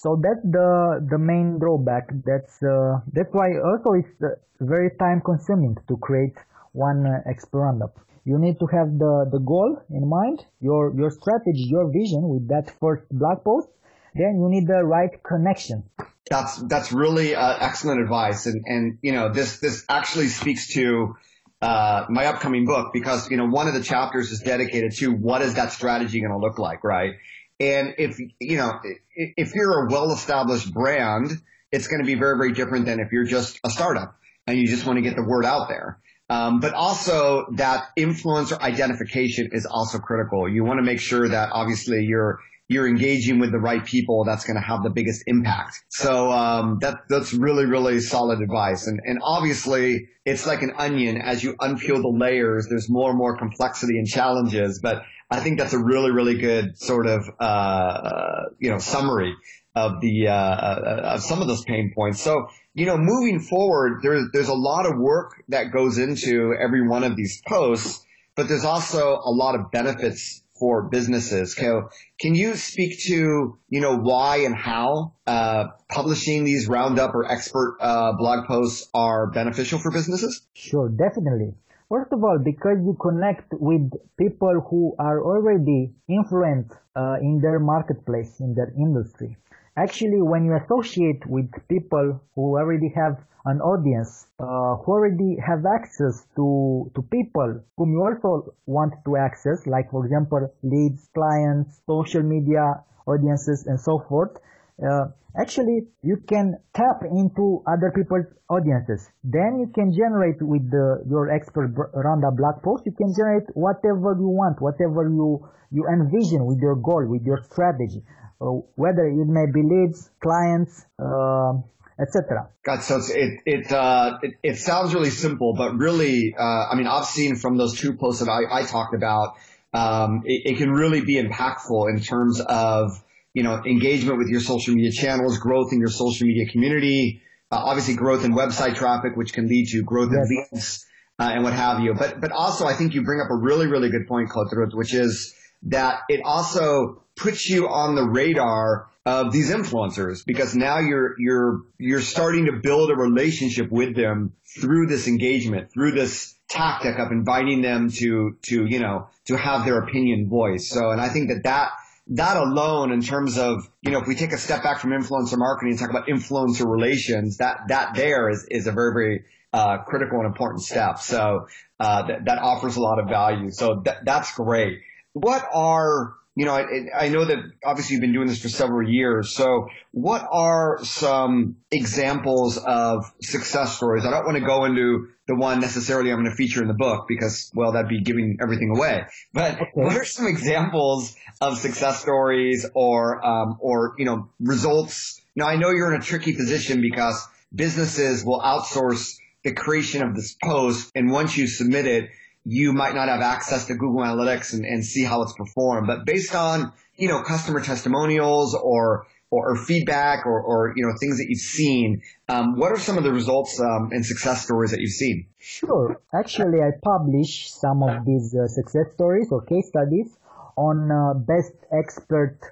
So 0.03 0.21
that's 0.23 0.43
the 0.43 1.07
the 1.11 1.19
main 1.19 1.59
drawback. 1.59 2.09
That's 2.25 2.63
uh, 2.63 3.01
that's 3.13 3.33
why 3.33 3.49
also 3.59 3.93
it's 3.95 4.23
uh, 4.23 4.35
very 4.61 4.91
time 4.99 5.21
consuming 5.25 5.77
to 5.89 5.97
create 5.97 6.37
one 6.73 7.07
uh, 7.07 7.31
expert. 7.31 7.93
You 8.25 8.39
need 8.39 8.59
to 8.59 8.67
have 8.67 8.89
the, 8.99 9.29
the 9.31 9.39
goal 9.39 9.83
in 9.91 10.09
mind, 10.09 10.45
your 10.61 10.95
your 10.97 11.11
strategy, 11.11 11.67
your 11.69 11.91
vision 11.93 12.23
with 12.29 12.49
that 12.49 12.71
first 12.81 13.05
blog 13.11 13.45
post. 13.45 13.69
Then 14.15 14.39
you 14.41 14.49
need 14.49 14.67
the 14.69 14.85
right 14.85 15.11
connection. 15.23 15.83
that's, 16.31 16.57
that's 16.57 16.93
really 16.93 17.35
uh, 17.35 17.57
excellent 17.61 18.01
advice. 18.01 18.47
And, 18.47 18.65
and, 18.67 18.99
you 19.03 19.13
know, 19.13 19.33
this, 19.33 19.59
this 19.59 19.85
actually 19.89 20.29
speaks 20.29 20.69
to, 20.75 21.17
uh, 21.61 22.07
my 22.09 22.27
upcoming 22.27 22.65
book 22.67 22.93
because, 22.93 23.31
you 23.31 23.37
know, 23.37 23.47
one 23.47 23.69
of 23.69 23.75
the 23.75 23.83
chapters 23.83 24.31
is 24.31 24.41
dedicated 24.41 24.93
to 24.97 25.13
what 25.13 25.43
is 25.43 25.55
that 25.55 25.73
strategy 25.73 26.21
going 26.21 26.33
to 26.33 26.39
look 26.39 26.59
like, 26.59 26.85
right? 26.85 27.15
And 27.61 27.95
if, 27.99 28.19
you 28.41 28.57
know, 28.57 28.81
if 29.15 29.55
you're 29.55 29.87
a 29.87 29.91
well-established 29.91 30.73
brand, 30.73 31.31
it's 31.71 31.89
going 31.89 32.01
to 32.01 32.07
be 32.07 32.15
very, 32.15 32.37
very 32.37 32.53
different 32.53 32.87
than 32.87 33.01
if 33.01 33.13
you're 33.13 33.25
just 33.25 33.61
a 33.65 33.71
startup 33.71 34.17
and 34.47 34.59
you 34.59 34.67
just 34.67 34.87
want 34.87 34.97
to 34.97 35.03
get 35.03 35.17
the 35.17 35.25
word 35.25 35.45
out 35.45 35.69
there. 35.69 35.99
Um, 36.31 36.61
but 36.61 36.73
also 36.73 37.47
that 37.57 37.89
influencer 37.99 38.59
identification 38.61 39.51
is 39.53 39.67
also 39.67 39.99
critical. 39.99 40.49
You 40.49 40.65
want 40.65 40.79
to 40.79 40.83
make 40.83 41.01
sure 41.01 41.29
that 41.29 41.51
obviously 41.53 42.05
you're 42.05 42.39
you're 42.67 42.89
engaging 42.89 43.41
with 43.41 43.53
the 43.53 43.59
right 43.59 43.85
people 43.85 44.25
that's 44.25 44.45
going 44.47 44.57
to 44.57 44.63
have 44.63 44.83
the 44.83 44.89
biggest 44.89 45.25
impact. 45.27 45.85
So 45.91 46.33
um, 46.33 46.79
that 46.81 47.01
that's 47.11 47.35
really 47.35 47.67
really 47.67 48.01
solid 48.01 48.41
advice. 48.41 48.87
And 48.87 49.01
and 49.05 49.19
obviously 49.23 50.09
it's 50.25 50.47
like 50.47 50.63
an 50.63 50.73
onion 50.79 51.19
as 51.21 51.45
you 51.45 51.57
unpeel 51.57 52.01
the 52.01 52.09
layers. 52.09 52.69
There's 52.69 52.89
more 52.89 53.11
and 53.11 53.19
more 53.19 53.37
complexity 53.37 53.99
and 53.99 54.07
challenges. 54.07 54.81
But 54.83 55.03
I 55.35 55.41
think 55.41 55.59
that's 55.59 55.73
a 55.73 55.79
really, 55.79 56.13
really 56.13 56.39
good 56.39 56.79
sort 56.79 57.07
of, 57.07 57.29
uh, 57.41 58.45
you 58.61 58.71
know, 58.71 58.79
summary 58.79 59.35
of 59.75 60.01
the, 60.01 60.29
uh, 60.29 60.33
uh, 60.33 61.01
of 61.15 61.23
some 61.23 61.43
of 61.43 61.49
those 61.49 61.65
pain 61.65 61.93
points. 61.93 62.21
So, 62.21 62.47
you 62.73 62.87
know, 62.87 62.97
moving 62.97 63.41
forward, 63.41 64.01
there's, 64.03 64.29
there's 64.33 64.49
a 64.49 64.55
lot 64.55 64.87
of 64.87 64.97
work 64.97 65.43
that 65.49 65.73
goes 65.73 65.99
into 65.99 66.55
every 66.55 66.87
one 66.87 67.03
of 67.03 67.17
these 67.17 67.43
posts, 67.49 68.07
but 68.37 68.47
there's 68.47 68.65
also 68.65 69.21
a 69.25 69.31
lot 69.31 69.57
of 69.57 69.73
benefits 69.73 70.45
for 70.57 70.89
businesses. 70.89 71.57
Can, 71.57 71.89
can 72.21 72.37
you 72.37 72.55
speak 72.55 73.01
to, 73.07 73.59
you 73.69 73.81
know, 73.81 73.97
why 73.97 74.45
and 74.45 74.55
how 74.55 75.15
uh, 75.27 75.65
publishing 75.89 76.45
these 76.45 76.69
roundup 76.69 77.13
or 77.13 77.25
expert 77.25 77.77
uh, 77.81 78.13
blog 78.13 78.47
posts 78.47 78.89
are 78.95 79.27
beneficial 79.27 79.81
for 79.81 79.91
businesses? 79.91 80.43
Sure, 80.55 80.89
definitely. 80.89 81.55
First 81.89 82.13
of 82.13 82.25
all, 82.25 82.39
because 82.39 82.79
you 82.83 82.97
connect 83.01 83.53
with 83.53 83.91
people 84.19 84.61
who 84.71 84.95
are 84.99 85.23
already 85.23 85.95
influent 86.09 86.73
uh, 86.97 87.17
in 87.21 87.41
their 87.41 87.59
marketplace, 87.59 88.41
in 88.41 88.55
their 88.55 88.73
industry. 88.77 89.37
Actually, 89.77 90.23
when 90.23 90.45
you 90.45 90.55
associate 90.57 91.27
with 91.27 91.51
people 91.69 92.21
who 92.35 92.57
already 92.57 92.89
have 92.95 93.19
an 93.45 93.61
audience, 93.61 94.27
uh, 94.39 94.77
who 94.77 94.93
already 94.93 95.37
have 95.45 95.67
access 95.67 96.27
to, 96.37 96.91
to 96.95 97.03
people 97.03 97.61
whom 97.77 97.93
you 97.93 98.03
also 98.03 98.55
want 98.67 98.95
to 99.05 99.17
access, 99.17 99.67
like 99.67 99.91
for 99.91 100.05
example, 100.07 100.49
leads, 100.63 101.09
clients, 101.13 101.81
social 101.87 102.23
media 102.23 102.83
audiences, 103.07 103.67
and 103.67 103.79
so 103.79 103.99
forth, 104.09 104.39
uh, 104.83 105.07
actually 105.39 105.83
you 106.03 106.17
can 106.29 106.59
tap 106.75 107.03
into 107.03 107.63
other 107.67 107.93
people's 107.95 108.27
audiences. 108.49 109.11
Then 109.23 109.59
you 109.61 109.71
can 109.75 109.93
generate 109.93 110.41
with 110.41 110.71
the, 110.71 111.03
your 111.09 111.31
expert 111.31 111.75
roundup 111.95 112.37
blog 112.37 112.63
post, 112.63 112.85
you 112.87 112.93
can 112.93 113.13
generate 113.15 113.49
whatever 113.55 114.17
you 114.19 114.29
want, 114.29 114.61
whatever 114.61 115.09
you, 115.09 115.47
you 115.71 115.87
envision 115.87 116.47
with 116.47 116.59
your 116.61 116.77
goal, 116.77 117.07
with 117.07 117.23
your 117.23 117.43
strategy. 117.51 118.03
Uh, 118.41 118.47
whether 118.75 119.07
it 119.07 119.27
may 119.29 119.47
be 119.47 119.63
leads, 119.63 120.11
clients, 120.21 120.85
uh, 120.99 121.53
etc. 122.01 122.49
God, 122.65 122.83
so 122.83 123.01
it 123.09 123.41
it, 123.47 123.73
uh, 123.73 124.19
it, 124.23 124.35
it 124.43 124.57
sounds 124.57 124.93
really 124.93 125.11
simple, 125.11 125.55
but 125.55 125.77
really, 125.77 126.35
uh, 126.37 126.43
I 126.43 126.75
mean, 126.75 126.89
I've 126.89 127.05
seen 127.05 127.37
from 127.37 127.57
those 127.57 127.79
two 127.79 127.95
posts 127.95 128.25
that 128.25 128.31
I, 128.31 128.61
I 128.61 128.65
talked 128.65 128.93
about, 128.93 129.37
um, 129.73 130.23
it, 130.25 130.53
it, 130.53 130.59
can 130.59 130.73
really 130.73 131.01
be 131.01 131.15
impactful 131.15 131.89
in 131.91 132.01
terms 132.01 132.41
of 132.41 133.04
you 133.35 133.43
know 133.43 133.63
engagement 133.67 134.19
with 134.19 134.29
your 134.29 134.41
social 134.41 134.75
media 134.75 134.93
channels, 134.93 135.39
growth 135.39 135.73
in 135.73 135.81
your 135.81 135.91
social 135.91 136.27
media 136.27 136.47
community, 136.51 137.23
uh, 137.53 137.57
obviously 137.57 137.95
growth 137.95 138.25
in 138.25 138.33
website 138.33 138.77
traffic, 138.77 139.17
which 139.17 139.33
can 139.33 139.49
lead 139.49 139.69
to 139.69 139.83
growth 139.83 140.11
in 140.11 140.47
leads 140.53 140.87
uh, 141.19 141.31
and 141.35 141.45
what 141.45 141.53
have 141.53 141.81
you. 141.81 141.95
But 141.95 142.21
but 142.21 142.33
also, 142.33 142.67
I 142.67 142.75
think 142.75 142.95
you 142.95 143.03
bring 143.03 143.21
up 143.21 143.31
a 143.31 143.37
really 143.37 143.67
really 143.67 143.91
good 143.91 144.07
point, 144.07 144.31
Codrut, 144.31 144.75
which 144.75 144.95
is 144.95 145.35
that 145.65 146.01
it 146.09 146.21
also 146.25 147.03
puts 147.17 147.49
you 147.49 147.69
on 147.69 147.95
the 147.95 148.05
radar 148.05 148.89
of 149.07 149.33
these 149.33 149.51
influencers 149.51 150.25
because 150.25 150.55
now 150.55 150.79
you're 150.79 151.15
you're 151.19 151.63
you're 151.79 152.01
starting 152.01 152.47
to 152.47 152.53
build 152.53 152.91
a 152.91 152.97
relationship 152.97 153.71
with 153.71 153.95
them 153.95 154.33
through 154.59 154.87
this 154.87 155.09
engagement, 155.09 155.71
through 155.73 155.93
this 155.93 156.35
tactic 156.49 156.99
of 156.99 157.11
inviting 157.11 157.63
them 157.63 157.91
to 157.91 158.37
to 158.43 158.65
you 158.67 158.81
know 158.81 159.09
to 159.27 159.37
have 159.37 159.65
their 159.65 159.79
opinion 159.79 160.29
voiced. 160.29 160.71
So, 160.71 160.91
and 160.91 161.01
I 161.01 161.09
think 161.09 161.29
that 161.29 161.43
that 161.45 161.71
that 162.09 162.37
alone, 162.37 162.93
in 162.93 163.03
terms 163.03 163.39
of 163.39 163.69
you 163.83 163.91
know, 163.91 164.01
if 164.01 164.07
we 164.07 164.15
take 164.15 164.33
a 164.33 164.39
step 164.39 164.63
back 164.63 164.81
from 164.81 164.91
influencer 164.91 165.39
marketing 165.39 165.73
and 165.73 165.79
talk 165.79 165.91
about 165.91 166.07
influencer 166.07 166.71
relations, 166.71 167.39
that 167.39 167.69
that 167.69 167.95
there 167.95 168.29
is 168.31 168.47
is 168.51 168.67
a 168.67 168.73
very 168.73 168.93
very 168.93 169.25
uh, 169.53 169.79
critical 169.79 170.19
and 170.19 170.27
important 170.27 170.63
step. 170.63 170.99
So 170.99 171.47
uh, 171.81 172.07
that 172.07 172.25
that 172.27 172.39
offers 172.39 172.77
a 172.77 172.81
lot 172.81 172.99
of 172.99 173.09
value. 173.09 173.51
So 173.51 173.83
that 173.85 174.05
that's 174.05 174.35
great 174.35 174.81
what 175.15 175.49
are 175.53 176.15
you 176.37 176.45
know, 176.45 176.53
I, 176.53 177.05
I, 177.05 177.09
know 177.09 177.25
that 177.25 177.39
obviously 177.65 177.95
you've 177.95 178.01
been 178.01 178.13
doing 178.13 178.27
this 178.27 178.43
for 178.43 178.49
several 178.49 178.89
years. 178.89 179.35
So 179.37 179.69
what 179.93 180.27
are 180.33 180.81
some 180.83 181.57
examples 181.71 182.59
of 182.59 183.13
success 183.23 183.77
stories? 183.77 184.05
I 184.05 184.11
don't 184.11 184.25
want 184.25 184.39
to 184.39 184.45
go 184.45 184.65
into 184.65 185.11
the 185.29 185.37
one 185.37 185.61
necessarily 185.61 186.11
I'm 186.11 186.19
going 186.19 186.31
to 186.31 186.37
feature 186.37 186.61
in 186.61 186.67
the 186.67 186.75
book 186.75 187.07
because, 187.07 187.53
well, 187.55 187.73
that'd 187.73 187.89
be 187.89 188.03
giving 188.03 188.39
everything 188.43 188.75
away. 188.77 189.05
But 189.33 189.55
okay. 189.55 189.71
what 189.75 189.97
are 189.97 190.05
some 190.05 190.27
examples 190.27 191.15
of 191.41 191.57
success 191.59 192.01
stories 192.01 192.67
or, 192.75 193.25
um, 193.25 193.57
or, 193.61 193.95
you 193.97 194.05
know, 194.05 194.29
results? 194.41 195.21
Now, 195.37 195.47
I 195.47 195.57
know 195.57 195.71
you're 195.71 195.95
in 195.95 196.01
a 196.01 196.05
tricky 196.05 196.35
position 196.35 196.81
because 196.81 197.29
businesses 197.55 198.25
will 198.25 198.41
outsource 198.41 199.19
the 199.45 199.53
creation 199.53 200.03
of 200.03 200.17
this 200.17 200.37
post. 200.43 200.91
And 200.97 201.13
once 201.13 201.37
you 201.37 201.47
submit 201.47 201.87
it, 201.87 202.11
you 202.45 202.73
might 202.73 202.95
not 202.95 203.09
have 203.09 203.21
access 203.23 203.67
to 203.67 203.75
Google 203.75 204.03
Analytics 204.03 204.53
and, 204.53 204.65
and 204.65 204.85
see 204.85 205.03
how 205.03 205.23
it's 205.23 205.33
performed. 205.33 205.87
But 205.87 206.05
based 206.05 206.35
on, 206.35 206.73
you 206.97 207.09
know, 207.09 207.23
customer 207.23 207.61
testimonials 207.61 208.55
or, 208.55 209.07
or, 209.31 209.53
or 209.53 209.57
feedback 209.57 210.27
or, 210.27 210.41
or, 210.41 210.75
you 210.77 210.87
know, 210.87 210.93
things 211.01 211.17
that 211.19 211.27
you've 211.29 211.41
seen, 211.41 212.03
um, 212.29 212.57
what 212.57 212.71
are 212.71 212.79
some 212.79 212.99
of 212.99 213.05
the 213.05 213.13
results 213.13 213.59
um, 213.61 213.89
and 213.93 214.05
success 214.05 214.45
stories 214.45 214.73
that 214.73 214.81
you've 214.81 214.93
seen? 214.93 215.27
Sure. 215.39 216.01
Actually, 216.15 216.61
I 216.61 216.73
publish 216.83 217.51
some 217.51 217.83
of 217.83 218.05
these 218.05 218.35
uh, 218.35 218.47
success 218.47 218.93
stories 218.95 219.29
or 219.31 219.43
case 219.43 219.69
studies 219.69 220.17
on 220.57 220.91
uh, 220.91 221.15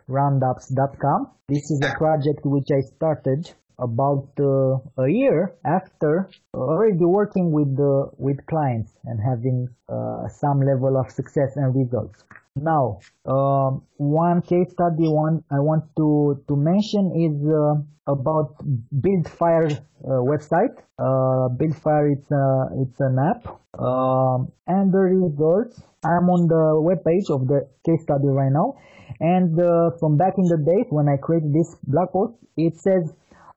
bestexpertroundups.com. 0.09 1.31
This 1.49 1.71
is 1.71 1.81
a 1.83 1.95
project 1.95 2.41
which 2.45 2.69
I 2.73 2.81
started 2.97 3.53
about 3.83 4.29
uh, 4.39 5.03
a 5.03 5.09
year 5.09 5.53
after 5.65 6.31
already 6.55 7.05
working 7.05 7.51
with 7.51 7.77
the 7.77 8.09
with 8.17 8.39
clients 8.47 8.93
and 9.05 9.19
having 9.21 9.69
uh, 9.89 10.29
some 10.29 10.61
level 10.61 10.97
of 10.97 11.11
success 11.11 11.57
and 11.57 11.75
results. 11.75 12.25
Now, 12.55 13.01
um, 13.27 13.83
one 13.97 14.43
case 14.43 14.71
study 14.73 15.09
one 15.09 15.43
I 15.51 15.59
want 15.59 15.85
to 15.97 16.43
to 16.49 16.55
mention 16.57 17.13
is 17.17 17.35
uh, 17.49 17.75
about 18.07 18.55
Buildfire 19.01 19.71
uh, 20.05 20.21
website. 20.33 20.75
Uh, 20.99 21.49
Buildfire 21.57 22.11
it's 22.11 22.31
a, 22.31 22.69
it's 22.83 23.01
an 23.01 23.17
app, 23.19 23.47
um, 23.79 24.53
and 24.67 24.93
the 24.93 24.99
results. 24.99 25.83
I'm 26.05 26.29
on 26.29 26.49
the 26.49 26.81
web 26.81 27.05
page 27.05 27.31
of 27.31 27.47
the 27.47 27.69
case 27.87 28.03
study 28.03 28.27
right 28.27 28.53
now, 28.53 28.77
and 29.21 29.59
uh, 29.59 29.91
from 29.99 30.17
back 30.17 30.35
in 30.37 30.45
the 30.45 30.59
days 30.59 30.87
when 30.91 31.09
I 31.09 31.17
created 31.17 31.55
this 31.55 31.77
blog 31.87 32.11
post, 32.13 32.35
it 32.57 32.77
says 32.77 33.15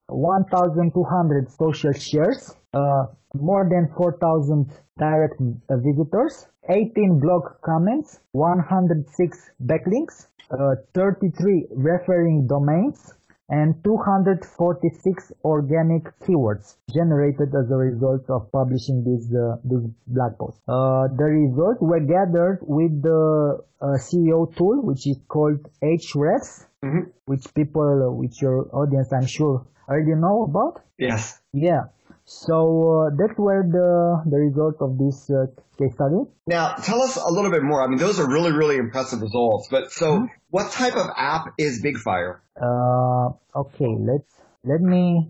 1,200 0.10 1.52
social 1.52 1.94
shares, 1.94 2.56
uh, 2.74 3.06
more 3.34 3.68
than 3.70 3.92
4,000 3.98 4.72
direct 4.98 5.36
uh, 5.42 5.78
visitors, 5.78 6.48
18 6.70 7.20
blog 7.20 7.44
comments, 7.64 8.20
106 8.32 9.52
backlinks, 9.66 10.28
uh, 10.52 10.76
33 10.94 11.68
referring 11.72 12.48
domains, 12.48 13.14
and 13.50 13.76
246 13.84 15.32
organic 15.44 16.04
keywords 16.20 16.76
generated 16.94 17.50
as 17.54 17.70
a 17.70 17.76
result 17.76 18.24
of 18.30 18.52
publishing 18.52 19.04
this 19.04 19.30
uh, 19.36 19.58
this 19.64 19.84
blog 20.08 20.38
post. 20.38 20.60
Uh, 20.68 21.08
the 21.16 21.26
results 21.26 21.80
were 21.82 22.00
gathered 22.00 22.60
with 22.62 23.02
the 23.02 23.60
uh, 23.82 23.86
SEO 23.98 24.56
tool, 24.58 24.82
which 24.82 25.06
is 25.06 25.18
called 25.28 25.60
Ahrefs, 25.84 26.66
mm-hmm. 26.84 27.10
which 27.26 27.46
people, 27.54 28.16
which 28.18 28.42
your 28.42 28.68
audience, 28.74 29.14
I'm 29.14 29.28
sure, 29.28 29.66
already 29.88 30.16
know 30.16 30.44
about? 30.44 30.82
Yes. 30.98 31.40
Yeah. 31.54 31.86
So 32.26 33.06
uh, 33.06 33.16
that's 33.16 33.38
where 33.38 33.62
the 33.62 34.24
the 34.26 34.38
result 34.38 34.78
of 34.82 34.98
this 34.98 35.30
uh, 35.30 35.46
case 35.78 35.94
study. 35.94 36.26
Now, 36.48 36.74
tell 36.74 37.02
us 37.04 37.18
a 37.18 37.32
little 37.32 37.52
bit 37.52 37.62
more. 37.62 37.84
I 37.84 37.88
mean, 37.88 38.00
those 38.00 38.20
are 38.20 38.28
really 38.28 38.52
really 38.52 38.78
impressive 38.78 39.22
results. 39.22 39.68
But 39.70 39.92
so, 39.92 40.08
mm-hmm. 40.08 40.26
what 40.50 40.72
type 40.72 40.96
of 40.96 41.08
app 41.16 41.54
is 41.60 41.82
Buildfire? 41.84 42.42
Uh, 42.60 43.30
okay, 43.56 43.94
let's 44.00 44.34
let 44.64 44.82
me. 44.82 45.30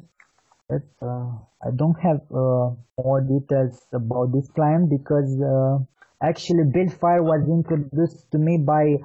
Let's. 0.69 0.87
Uh, 1.01 1.35
I 1.61 1.71
don't 1.75 1.99
have 1.99 2.21
uh, 2.31 2.71
more 3.03 3.21
details 3.21 3.81
about 3.91 4.31
this 4.31 4.47
client 4.55 4.89
because 4.89 5.35
uh, 5.41 5.83
actually 6.25 6.63
Buildfire 6.71 7.21
was 7.23 7.43
introduced 7.49 8.31
to 8.31 8.37
me 8.37 8.63
by 8.65 8.95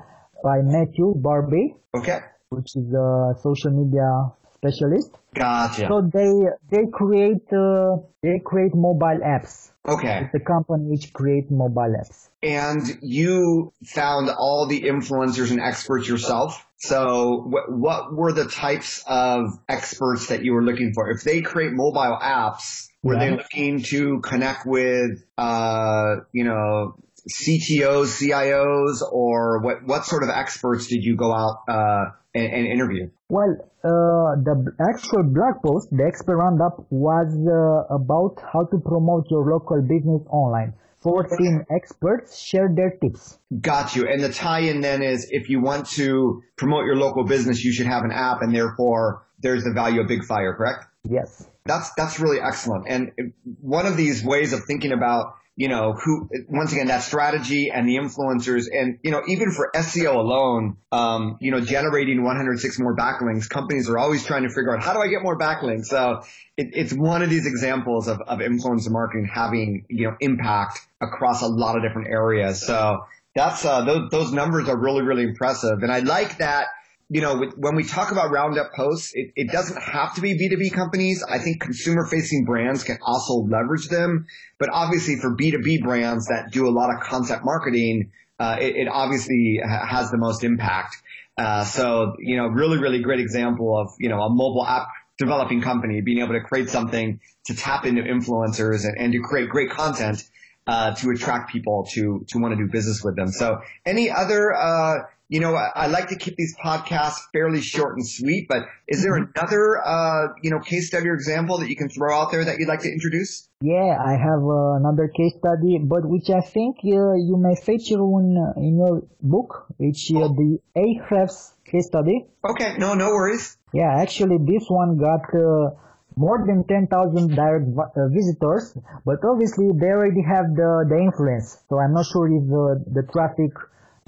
by 0.44 0.62
Matthew 0.62 1.14
Barby. 1.16 1.75
Okay. 1.92 2.20
Which 2.50 2.76
is 2.76 2.92
a 2.94 3.35
social 3.42 3.70
media 3.70 4.30
specialist. 4.61 5.11
Gotcha. 5.35 5.87
So 5.88 6.02
they 6.12 6.33
they 6.71 6.87
create 6.93 7.52
uh, 7.52 7.97
they 8.23 8.40
create 8.45 8.75
mobile 8.75 9.21
apps. 9.25 9.71
Okay. 9.87 10.25
It's 10.25 10.35
a 10.35 10.40
company 10.40 10.85
which 10.87 11.12
create 11.12 11.50
mobile 11.50 11.95
apps. 11.99 12.29
And 12.43 12.83
you 13.00 13.73
found 13.85 14.29
all 14.31 14.67
the 14.67 14.83
influencers 14.83 15.50
and 15.50 15.61
experts 15.61 16.09
yourself. 16.09 16.67
So 16.76 17.45
what, 17.47 17.73
what 17.73 18.14
were 18.14 18.33
the 18.33 18.47
types 18.47 19.02
of 19.07 19.59
experts 19.69 20.29
that 20.29 20.45
you 20.45 20.52
were 20.52 20.62
looking 20.62 20.93
for? 20.95 21.11
If 21.11 21.23
they 21.23 21.40
create 21.40 21.73
mobile 21.73 22.19
apps, 22.21 22.88
were 23.02 23.14
yeah. 23.14 23.21
they 23.21 23.37
looking 23.37 23.83
to 23.85 24.21
connect 24.21 24.67
with, 24.67 25.25
uh, 25.38 26.17
you 26.33 26.45
know, 26.45 26.97
CTOs, 27.28 28.20
CIOs, 28.20 29.02
or 29.10 29.60
what, 29.60 29.84
what 29.84 30.04
sort 30.04 30.22
of 30.22 30.28
experts 30.30 30.86
did 30.86 31.04
you 31.04 31.16
go 31.16 31.32
out, 31.32 31.62
uh, 31.68 32.10
and, 32.34 32.52
and 32.52 32.66
interview? 32.66 33.10
Well, 33.28 33.56
uh, 33.82 34.36
the 34.42 34.74
actual 34.80 35.22
blog 35.24 35.62
post, 35.64 35.88
the 35.90 36.04
expert 36.04 36.36
roundup, 36.36 36.84
was 36.90 37.32
uh, 37.34 37.94
about 37.94 38.42
how 38.52 38.64
to 38.64 38.78
promote 38.78 39.26
your 39.30 39.50
local 39.50 39.80
business 39.82 40.22
online. 40.30 40.74
14 41.02 41.64
experts 41.70 42.38
shared 42.38 42.76
their 42.76 42.90
tips. 42.90 43.38
Got 43.60 43.96
you. 43.96 44.06
And 44.06 44.22
the 44.22 44.32
tie-in 44.32 44.82
then 44.82 45.02
is 45.02 45.28
if 45.30 45.48
you 45.48 45.60
want 45.60 45.86
to 45.92 46.42
promote 46.56 46.84
your 46.84 46.96
local 46.96 47.24
business, 47.24 47.64
you 47.64 47.72
should 47.72 47.86
have 47.86 48.04
an 48.04 48.12
app 48.12 48.42
and 48.42 48.54
therefore 48.54 49.24
there's 49.40 49.64
the 49.64 49.72
value 49.72 50.02
of 50.02 50.08
Buildfire, 50.08 50.54
correct? 50.54 50.84
Yes. 51.08 51.46
That's, 51.64 51.90
that's 51.94 52.20
really 52.20 52.38
excellent. 52.40 52.84
And 52.86 53.32
one 53.62 53.86
of 53.86 53.96
these 53.96 54.22
ways 54.22 54.52
of 54.52 54.64
thinking 54.64 54.92
about 54.92 55.36
you 55.57 55.69
know, 55.69 55.92
who, 55.92 56.28
once 56.49 56.73
again, 56.73 56.87
that 56.87 57.02
strategy 57.02 57.71
and 57.71 57.88
the 57.88 57.97
influencers 57.97 58.64
and, 58.73 58.99
you 59.02 59.11
know, 59.11 59.23
even 59.26 59.50
for 59.50 59.71
SEO 59.75 60.14
alone, 60.14 60.76
um, 60.90 61.37
you 61.40 61.50
know, 61.50 61.61
generating 61.61 62.23
106 62.23 62.78
more 62.78 62.97
backlinks, 62.97 63.49
companies 63.49 63.88
are 63.90 63.99
always 63.99 64.25
trying 64.25 64.45
to 64.45 64.49
figure 64.49 64.75
out 64.75 64.83
how 64.83 64.95
do 64.95 65.00
I 65.00 65.09
get 65.09 65.23
more 65.23 65.38
backlinks? 65.38 65.87
So 65.87 66.23
it, 66.57 66.71
it's 66.73 66.92
one 66.92 67.23
of 67.23 67.30
these 67.30 67.47
examples 67.47 68.09
of, 68.09 68.21
of 68.23 68.38
influencer 68.38 68.90
marketing 68.90 69.28
having, 69.33 69.85
you 69.88 70.09
know, 70.09 70.16
impact 70.21 70.80
across 71.00 71.42
a 71.42 71.49
lot 71.49 71.76
of 71.76 71.83
different 71.83 72.09
areas. 72.09 72.64
So 72.64 73.04
that's, 73.35 73.64
uh, 73.64 73.85
those, 73.85 74.11
those 74.11 74.33
numbers 74.33 74.69
are 74.69 74.78
really, 74.78 75.02
really 75.02 75.25
impressive. 75.25 75.83
And 75.83 75.92
I 75.92 75.99
like 75.99 76.38
that 76.38 76.69
you 77.12 77.21
know, 77.21 77.45
when 77.57 77.75
we 77.75 77.83
talk 77.83 78.12
about 78.12 78.31
roundup 78.31 78.73
posts, 78.73 79.11
it, 79.14 79.33
it 79.35 79.50
doesn't 79.50 79.83
have 79.83 80.14
to 80.14 80.21
be 80.21 80.38
B2B 80.38 80.73
companies. 80.73 81.25
I 81.29 81.38
think 81.40 81.61
consumer 81.61 82.07
facing 82.07 82.45
brands 82.45 82.85
can 82.85 82.99
also 83.02 83.35
leverage 83.35 83.88
them. 83.88 84.26
But 84.61 84.71
obviously 84.73 85.17
for 85.17 85.37
B2B 85.37 85.83
brands 85.83 86.26
that 86.26 86.52
do 86.52 86.69
a 86.69 86.71
lot 86.71 86.95
of 86.95 87.00
content 87.00 87.45
marketing, 87.45 88.12
uh, 88.38 88.59
it, 88.61 88.76
it, 88.76 88.88
obviously 88.88 89.61
has 89.64 90.12
the 90.12 90.19
most 90.19 90.45
impact. 90.45 90.97
Uh, 91.37 91.64
so, 91.64 92.14
you 92.21 92.37
know, 92.37 92.47
really, 92.47 92.79
really 92.79 93.00
great 93.00 93.21
example 93.21 93.76
of, 93.76 93.88
you 93.99 94.09
know, 94.09 94.21
a 94.23 94.31
mobile 94.31 94.64
app 94.64 94.87
developing 95.19 95.61
company 95.61 96.00
being 96.00 96.21
able 96.21 96.33
to 96.33 96.40
create 96.40 96.71
something 96.71 97.19
to 97.45 97.57
tap 97.57 97.85
into 97.85 98.02
influencers 98.02 98.85
and, 98.85 98.97
and 98.97 99.12
to 99.12 99.19
create 99.19 99.50
great 99.50 99.71
content 99.71 100.29
uh, 100.70 100.94
to 100.94 101.10
attract 101.10 101.50
people 101.50 101.84
to 101.94 102.24
to 102.28 102.38
want 102.38 102.52
to 102.52 102.56
do 102.56 102.70
business 102.70 103.02
with 103.02 103.16
them. 103.16 103.28
So, 103.28 103.60
any 103.84 104.08
other 104.08 104.54
uh, 104.54 104.98
you 105.30 105.38
know, 105.38 105.54
I, 105.54 105.70
I, 105.84 105.86
like 105.86 106.08
to 106.08 106.16
keep 106.16 106.34
these 106.34 106.56
podcasts 106.56 107.20
fairly 107.32 107.60
short 107.60 107.94
and 107.96 108.06
sweet, 108.06 108.48
but 108.48 108.66
is 108.88 109.02
there 109.04 109.14
mm-hmm. 109.14 109.30
another, 109.36 109.78
uh, 109.78 110.34
you 110.42 110.50
know, 110.50 110.58
case 110.58 110.88
study 110.88 111.08
or 111.08 111.14
example 111.14 111.58
that 111.58 111.68
you 111.68 111.76
can 111.76 111.88
throw 111.88 112.12
out 112.12 112.32
there 112.32 112.44
that 112.44 112.58
you'd 112.58 112.68
like 112.68 112.80
to 112.80 112.92
introduce? 112.92 113.48
Yeah, 113.62 113.96
I 114.04 114.12
have 114.12 114.42
uh, 114.42 114.74
another 114.74 115.06
case 115.06 115.34
study, 115.38 115.78
but 115.78 116.04
which 116.04 116.30
I 116.30 116.40
think 116.40 116.78
uh, 116.84 117.14
you 117.14 117.36
may 117.38 117.54
feature 117.54 118.02
in, 118.02 118.36
uh, 118.36 118.60
in 118.60 118.78
your 118.78 119.02
book, 119.22 119.66
which 119.78 120.10
uh, 120.10 120.26
the 120.34 120.58
Ahrefs 120.76 121.52
case 121.64 121.86
study. 121.86 122.26
Okay, 122.44 122.74
no, 122.78 122.94
no 122.94 123.10
worries. 123.10 123.56
Yeah, 123.72 124.00
actually, 124.00 124.38
this 124.38 124.64
one 124.66 124.98
got 124.98 125.22
uh, 125.32 125.70
more 126.17 126.45
than 126.47 126.64
10,000 126.64 127.35
direct 127.35 127.67
uh, 127.79 128.09
visitors, 128.09 128.76
but 129.05 129.19
obviously 129.25 129.71
they 129.79 129.87
already 129.87 130.23
have 130.23 130.55
the, 130.55 130.87
the 130.88 130.99
influence. 130.99 131.62
So 131.69 131.79
I'm 131.79 131.95
not 131.95 132.07
sure 132.07 132.26
if 132.29 132.45
uh, 132.45 132.83
the 132.93 133.07
traffic 133.12 133.52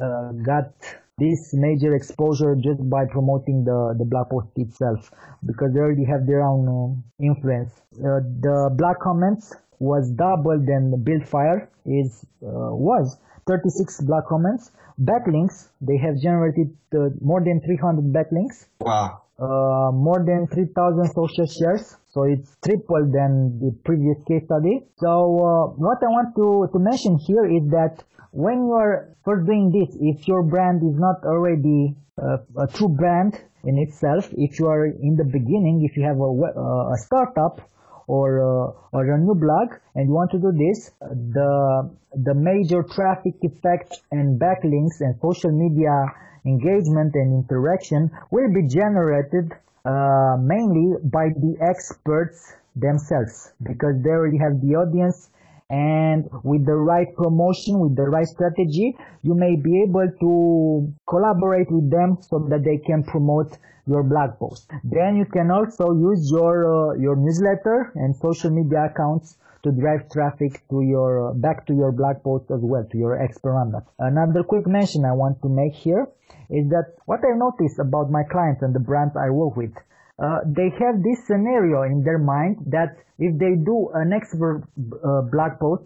uh, 0.02 0.32
got 0.44 0.72
this 1.18 1.54
major 1.54 1.94
exposure 1.94 2.56
just 2.56 2.88
by 2.88 3.04
promoting 3.10 3.64
the, 3.64 3.94
the 3.98 4.04
blog 4.04 4.30
post 4.30 4.48
itself 4.56 5.10
because 5.46 5.72
they 5.72 5.80
already 5.80 6.04
have 6.04 6.26
their 6.26 6.42
own 6.42 6.66
uh, 6.68 7.24
influence. 7.24 7.70
The 7.92 8.70
blog 8.76 8.96
comments 9.00 9.54
was 9.78 10.10
double 10.10 10.58
than 10.58 10.90
the 10.90 10.96
Buildfire 10.96 11.68
is 11.84 12.24
was 12.40 13.18
36 13.46 14.02
blog 14.02 14.24
comments. 14.28 14.70
Backlinks 15.00 15.68
they 15.80 15.96
have 15.98 16.18
generated 16.20 16.76
more 17.20 17.42
than 17.44 17.60
300 17.60 18.12
backlinks. 18.12 18.66
Wow. 18.80 19.22
Uh, 19.42 19.90
more 19.90 20.22
than 20.24 20.46
3,000 20.54 21.10
social 21.18 21.46
shares. 21.50 21.96
So 22.14 22.22
it's 22.22 22.54
triple 22.62 23.10
than 23.10 23.58
the 23.58 23.74
previous 23.82 24.14
case 24.22 24.44
study. 24.44 24.86
So 25.02 25.10
uh, 25.10 25.74
what 25.82 25.98
I 25.98 26.06
want 26.14 26.30
to, 26.38 26.70
to 26.70 26.78
mention 26.78 27.18
here 27.18 27.50
is 27.50 27.66
that 27.74 28.04
when 28.30 28.70
you 28.70 28.74
are 28.78 29.16
first 29.24 29.44
doing 29.46 29.74
this, 29.74 29.96
if 29.98 30.28
your 30.28 30.44
brand 30.44 30.86
is 30.86 30.94
not 30.94 31.24
already 31.26 31.96
uh, 32.22 32.38
a 32.62 32.68
true 32.70 32.94
brand 32.94 33.34
in 33.64 33.78
itself, 33.82 34.30
if 34.30 34.60
you 34.60 34.68
are 34.68 34.86
in 34.86 35.16
the 35.16 35.24
beginning, 35.24 35.82
if 35.90 35.96
you 35.96 36.04
have 36.06 36.22
a, 36.22 36.30
uh, 36.30 36.94
a 36.94 36.98
startup 36.98 37.68
or, 38.12 38.28
uh, 38.44 38.92
or 38.92 39.02
a 39.08 39.18
new 39.18 39.34
blog 39.34 39.72
and 39.94 40.08
you 40.08 40.14
want 40.14 40.30
to 40.30 40.38
do 40.38 40.52
this, 40.52 40.90
the, 41.00 41.90
the 42.12 42.34
major 42.34 42.84
traffic 42.94 43.34
effect 43.40 43.96
and 44.10 44.38
backlinks 44.38 45.00
and 45.00 45.16
social 45.22 45.50
media 45.50 46.04
engagement 46.44 47.14
and 47.14 47.32
interaction 47.40 48.10
will 48.30 48.52
be 48.52 48.68
generated 48.68 49.52
uh, 49.84 50.36
mainly 50.38 50.92
by 51.04 51.28
the 51.40 51.56
experts 51.64 52.52
themselves 52.76 53.52
because 53.62 53.96
they 54.04 54.10
already 54.10 54.38
have 54.38 54.60
the 54.60 54.76
audience 54.76 55.30
and 55.72 56.28
with 56.44 56.64
the 56.66 56.74
right 56.74 57.16
promotion 57.16 57.80
with 57.80 57.96
the 57.96 58.02
right 58.02 58.26
strategy 58.26 58.94
you 59.22 59.34
may 59.34 59.56
be 59.56 59.82
able 59.82 60.06
to 60.20 60.92
collaborate 61.08 61.70
with 61.72 61.90
them 61.90 62.18
so 62.20 62.38
that 62.50 62.62
they 62.62 62.76
can 62.76 63.02
promote 63.02 63.56
your 63.86 64.02
blog 64.04 64.38
post. 64.38 64.70
Then 64.84 65.16
you 65.16 65.24
can 65.24 65.50
also 65.50 65.92
use 65.92 66.30
your 66.30 66.92
uh, 66.92 66.94
your 66.94 67.16
newsletter 67.16 67.90
and 67.96 68.14
social 68.14 68.50
media 68.50 68.84
accounts 68.84 69.38
to 69.64 69.72
drive 69.72 70.10
traffic 70.10 70.62
to 70.70 70.82
your 70.82 71.30
uh, 71.30 71.32
back 71.34 71.66
to 71.66 71.74
your 71.74 71.92
blog 71.92 72.22
post 72.22 72.50
as 72.50 72.60
well 72.62 72.84
to 72.90 72.98
your 72.98 73.18
roundup 73.44 73.86
another 73.98 74.42
quick 74.42 74.66
mention 74.66 75.04
i 75.04 75.12
want 75.12 75.40
to 75.40 75.48
make 75.48 75.72
here 75.72 76.08
is 76.50 76.68
that 76.68 76.94
what 77.06 77.20
i 77.24 77.36
noticed 77.36 77.78
about 77.78 78.10
my 78.10 78.24
clients 78.24 78.62
and 78.62 78.74
the 78.74 78.80
brands 78.80 79.16
i 79.16 79.30
work 79.30 79.56
with 79.56 79.72
uh, 80.18 80.40
they 80.46 80.70
have 80.78 81.02
this 81.02 81.26
scenario 81.26 81.82
in 81.82 82.02
their 82.04 82.18
mind 82.18 82.56
that 82.66 82.96
if 83.18 83.38
they 83.38 83.54
do 83.54 83.90
an 83.94 84.12
expert 84.12 84.62
uh, 85.04 85.22
blog 85.22 85.58
post, 85.60 85.84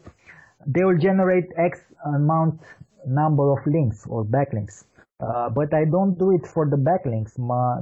they 0.67 0.85
will 0.85 0.99
generate 0.99 1.45
X 1.57 1.81
amount 2.05 2.61
number 3.07 3.53
of 3.53 3.59
links 3.67 4.05
or 4.09 4.25
backlinks. 4.25 4.85
Uh, 5.21 5.49
but 5.49 5.73
I 5.73 5.85
don't 5.85 6.19
do 6.19 6.33
it 6.33 6.47
for 6.47 6.69
the 6.69 6.77
backlinks. 6.77 7.37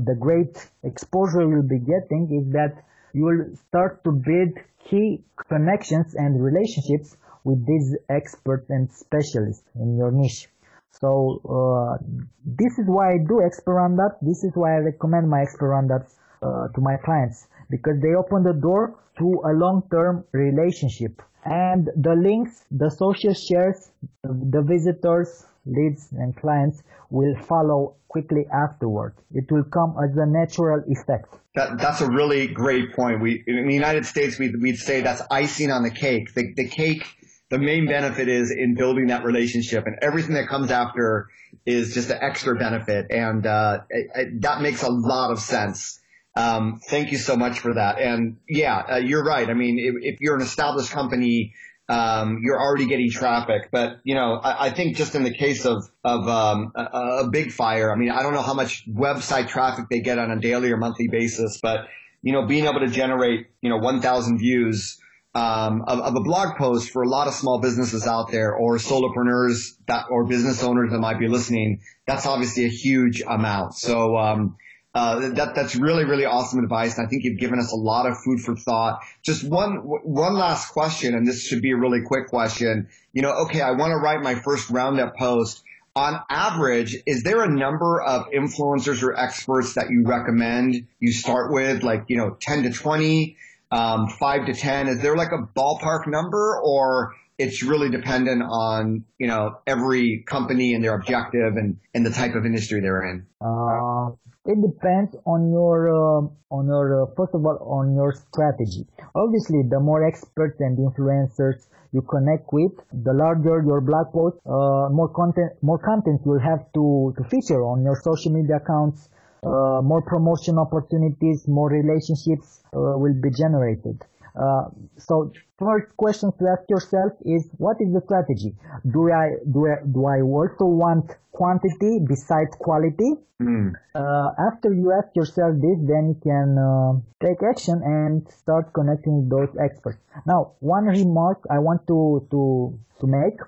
The 0.04 0.14
great 0.18 0.70
exposure 0.85 1.42
you'll 1.42 1.62
be 1.62 1.80
getting 1.80 2.28
is 2.30 2.52
that 2.52 2.85
you 3.12 3.24
will 3.24 3.57
start 3.68 4.04
to 4.04 4.12
build 4.12 4.59
key 4.88 5.24
connections 5.48 6.14
and 6.14 6.42
relationships 6.42 7.16
with 7.44 7.66
these 7.66 7.96
experts 8.09 8.70
and 8.70 8.90
specialists 8.90 9.64
in 9.76 9.96
your 9.96 10.11
niche. 10.11 10.48
So 10.92 11.40
uh, 11.42 11.98
this 12.44 12.78
is 12.78 12.87
why 12.87 13.14
I 13.14 13.18
do 13.26 13.42
expert 13.44 13.74
roundup. 13.74 14.18
This 14.22 14.44
is 14.44 14.52
why 14.54 14.76
I 14.76 14.78
recommend 14.78 15.28
my 15.28 15.42
expert 15.42 15.68
roundups 15.68 16.14
uh, 16.44 16.68
to 16.68 16.80
my 16.80 16.96
clients 16.96 17.46
because 17.70 18.00
they 18.02 18.14
open 18.14 18.42
the 18.42 18.52
door 18.52 18.94
to 19.18 19.40
a 19.44 19.52
long-term 19.52 20.24
relationship. 20.33 21.22
And 21.44 21.90
the 21.96 22.14
links 22.14 22.64
the 22.70 22.90
social 22.90 23.35
shares 23.35 23.90
the 24.22 24.62
visitors 24.62 25.46
leads 25.66 26.09
and 26.12 26.37
clients 26.37 26.83
will 27.11 27.37
follow 27.37 27.96
quickly 28.09 28.46
afterward. 28.52 29.14
It 29.33 29.50
will 29.50 29.64
come 29.64 29.96
as 30.02 30.16
a 30.16 30.26
natural 30.26 30.83
effect. 30.88 31.35
That, 31.54 31.78
that's 31.78 32.00
a 32.00 32.11
really 32.11 32.46
great 32.46 32.94
point. 32.94 33.20
We 33.20 33.42
in 33.46 33.68
the 33.68 33.74
united 33.74 34.07
states 34.07 34.38
we'd, 34.38 34.61
we'd 34.61 34.78
say 34.78 35.00
that's 35.00 35.22
icing 35.30 35.70
on 35.70 35.83
the 35.83 35.90
cake. 35.90 36.35
The, 36.35 36.52
the 36.54 36.68
cake 36.68 37.07
the 37.50 37.59
main 37.59 37.87
benefit 37.87 38.28
is 38.28 38.50
in 38.50 38.74
building 38.74 39.09
that 39.09 39.24
relationship 39.24 39.87
and 39.87 39.96
everything 40.02 40.35
that 40.35 40.48
comes 40.48 40.70
after 40.70 41.28
is 41.66 41.94
just 41.94 42.11
an 42.11 42.18
extra 42.20 42.57
benefit. 42.57 43.07
And 43.11 43.46
uh, 43.46 43.80
it, 43.90 44.07
it, 44.14 44.42
that 44.42 44.61
makes 44.61 44.83
a 44.83 44.90
lot 44.90 45.30
of 45.30 45.38
sense 45.40 46.00
um, 46.37 46.81
thank 46.88 47.12
you 47.12 47.18
so 47.18 47.37
much 47.37 47.61
for 47.61 47.75
that. 47.75 48.01
And 48.01 48.38
yeah, 48.49 48.83
uh, 48.94 48.97
you're 48.97 49.25
right. 49.25 49.49
I 49.49 49.55
mean, 49.55 49.79
if, 49.79 50.14
if, 50.14 50.20
you're 50.20 50.35
an 50.35 50.42
established 50.42 50.90
company, 50.90 51.55
um, 51.88 52.40
you're 52.42 52.61
already 52.61 52.87
getting 52.87 53.11
traffic. 53.11 53.68
But 53.70 54.01
you 54.03 54.14
know, 54.14 54.35
I, 54.35 54.66
I 54.66 54.70
think 54.70 54.97
just 54.97 55.14
in 55.14 55.23
the 55.23 55.33
case 55.33 55.64
of 55.64 55.88
of 56.03 56.29
um, 56.29 56.73
a, 56.75 56.83
a, 56.83 57.29
Buildfire, 57.31 57.92
I 57.92 57.97
mean, 57.97 58.11
I 58.11 58.23
don't 58.23 58.33
know 58.33 58.42
how 58.42 58.55
much 58.55 58.88
website 58.90 59.49
traffic 59.49 59.87
they 59.90 60.01
get 60.01 60.18
on 60.18 60.31
a 60.31 60.40
daily 60.40 60.73
or 60.73 60.77
monthly 60.77 61.09
basis, 61.09 61.61
but 61.61 61.87
you 62.23 62.33
know, 62.33 62.47
being 62.47 62.64
able 62.64 62.81
to 62.81 62.88
generate 62.88 63.47
you 63.61 63.70
know 63.70 63.79
1,000 63.79 64.38
views. 64.38 64.99
Um, 65.37 65.83
of, 65.88 65.99
of, 65.99 66.14
a 66.14 66.20
blog 66.20 66.57
post 66.57 66.90
for 66.90 67.03
a 67.03 67.09
lot 67.09 67.27
of 67.27 67.35
small 67.35 67.59
businesses 67.59 68.07
out 68.07 68.31
there 68.31 68.55
or 68.55 68.77
solopreneurs 68.77 69.73
that 69.88 70.05
or 70.09 70.27
business 70.27 70.62
owners 70.62 70.92
that 70.92 71.01
might 71.01 71.18
be 71.18 71.27
listening, 71.27 71.81
that's 72.07 72.25
obviously 72.25 72.66
a 72.66 72.68
huge 72.68 73.20
amount. 73.20 73.75
So, 73.75 74.16
um, 74.16 74.57
uh, 74.94 75.30
that 75.30 75.54
that's 75.54 75.74
really 75.74 76.04
really 76.04 76.24
awesome 76.24 76.62
advice, 76.62 76.96
and 76.96 77.07
I 77.07 77.11
think 77.11 77.24
you've 77.24 77.38
given 77.38 77.59
us 77.59 77.72
a 77.72 77.76
lot 77.76 78.07
of 78.07 78.16
food 78.18 78.40
for 78.40 78.54
thought. 78.54 79.00
Just 79.22 79.42
one 79.42 79.76
one 79.78 80.35
last 80.35 80.68
question, 80.68 81.14
and 81.14 81.26
this 81.26 81.44
should 81.44 81.62
be 81.62 81.72
a 81.72 81.76
really 81.76 82.02
quick 82.02 82.28
question. 82.28 82.88
You 83.12 83.22
know, 83.22 83.33
okay, 83.44 83.61
I 83.61 83.72
want 83.72 83.90
to 83.90 83.96
write 83.96 84.22
my 84.22 84.37
first 84.37 84.70
roundup 84.70 85.16
post. 85.16 85.62
On 85.96 86.20
average, 86.28 86.96
is 87.07 87.22
there 87.22 87.42
a 87.42 87.48
number 87.48 88.02
of 88.02 88.26
influencers 88.30 89.02
or 89.04 89.16
experts 89.16 89.74
that 89.74 89.90
you 89.90 90.04
recommend 90.04 90.88
you 90.98 91.12
start 91.12 91.52
with, 91.52 91.85
like 91.85 92.04
you 92.09 92.16
know, 92.16 92.37
ten 92.40 92.64
to 92.64 92.70
twenty, 92.70 93.37
um, 93.70 94.09
five 94.09 94.46
to 94.46 94.54
ten? 94.54 94.88
Is 94.88 95.02
there 95.02 95.16
like 95.16 95.30
a 95.33 95.46
ballpark 95.57 96.07
number, 96.07 96.61
or 96.61 97.14
it's 97.38 97.62
really 97.62 97.90
dependent 97.90 98.42
on, 98.42 99.05
you 99.18 99.27
know, 99.27 99.59
every 99.66 100.25
company 100.27 100.75
and 100.75 100.85
their 100.85 100.94
objective 100.94 101.57
and, 101.57 101.79
and 101.92 102.07
the 102.07 102.11
type 102.11 102.35
of 102.35 102.44
industry 102.44 102.81
they're 102.81 103.03
in? 103.11 103.27
Uh, 103.40 104.11
it 104.47 104.61
depends 104.61 105.16
on 105.25 105.51
your 105.51 105.88
uh, 105.88 106.20
on 106.51 106.66
your 106.66 107.03
uh, 107.03 107.07
first 107.16 107.35
of 107.35 107.44
all 107.44 107.59
on 107.64 107.94
your 107.94 108.12
strategy. 108.12 108.87
Obviously, 109.14 109.62
the 109.68 109.81
more 109.81 110.07
experts 110.07 110.61
and 110.61 110.77
influencers 110.77 111.66
you 111.92 112.03
connect 112.03 112.53
with, 112.53 112.73
the 112.92 113.14
larger 113.14 113.62
your 113.64 113.81
blog 113.81 114.12
post, 114.12 114.37
uh, 114.44 114.92
more 114.92 115.09
content 115.09 115.53
more 115.62 115.79
content 115.79 116.20
you'll 116.27 116.44
have 116.44 116.70
to 116.75 117.14
to 117.16 117.25
feature 117.31 117.62
on 117.64 117.83
your 117.83 117.97
social 118.05 118.33
media 118.33 118.57
accounts. 118.57 119.09
Uh, 119.44 119.83
more 119.83 120.01
promotion 120.01 120.57
opportunities, 120.59 121.47
more 121.47 121.68
relationships 121.68 122.64
uh, 122.73 122.97
will 122.97 123.12
be 123.20 123.29
generated. 123.29 124.01
Uh, 124.35 124.64
so 124.99 125.33
first 125.59 125.97
question 125.97 126.33
to 126.38 126.49
ask 126.49 126.68
yourself 126.68 127.12
is 127.25 127.49
what 127.59 127.77
is 127.81 127.92
the 127.92 128.01
strategy? 128.05 128.55
Do 128.90 129.12
I 129.12 129.37
do 129.53 129.68
I, 129.68 129.77
do 129.87 130.07
I 130.07 130.20
also 130.23 130.64
want 130.64 131.12
quantity 131.31 132.01
besides 132.07 132.57
quality? 132.59 133.14
Mm. 133.40 133.75
Uh, 133.94 134.31
after 134.38 134.73
you 134.73 134.92
ask 134.92 135.14
yourself 135.14 135.55
this, 135.61 135.79
then 135.83 136.14
you 136.14 136.18
can 136.23 136.59
uh, 136.59 136.92
take 137.25 137.42
action 137.42 137.81
and 137.85 138.27
start 138.31 138.73
connecting 138.73 139.29
those 139.29 139.51
experts. 139.62 139.99
Now, 140.27 140.53
one 140.61 140.85
remark 140.85 141.38
I 141.51 141.59
want 141.59 141.87
to 141.87 142.27
to 142.31 142.79
to 143.01 143.07
make: 143.07 143.38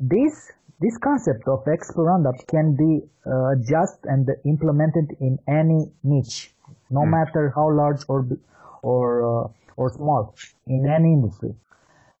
this 0.00 0.50
this 0.80 0.96
concept 0.96 1.46
of 1.46 1.66
expert 1.68 2.04
roundup 2.04 2.46
can 2.46 2.74
be 2.74 3.04
uh, 3.26 3.54
just 3.60 3.98
and 4.04 4.28
implemented 4.44 5.12
in 5.20 5.38
any 5.46 5.92
niche, 6.02 6.54
no 6.90 7.00
mm. 7.00 7.10
matter 7.10 7.52
how 7.54 7.70
large 7.70 8.02
or 8.08 8.26
or 8.82 9.44
uh, 9.44 9.48
or 9.76 9.90
small 9.90 10.34
in 10.66 10.86
any 10.86 11.12
industry. 11.12 11.54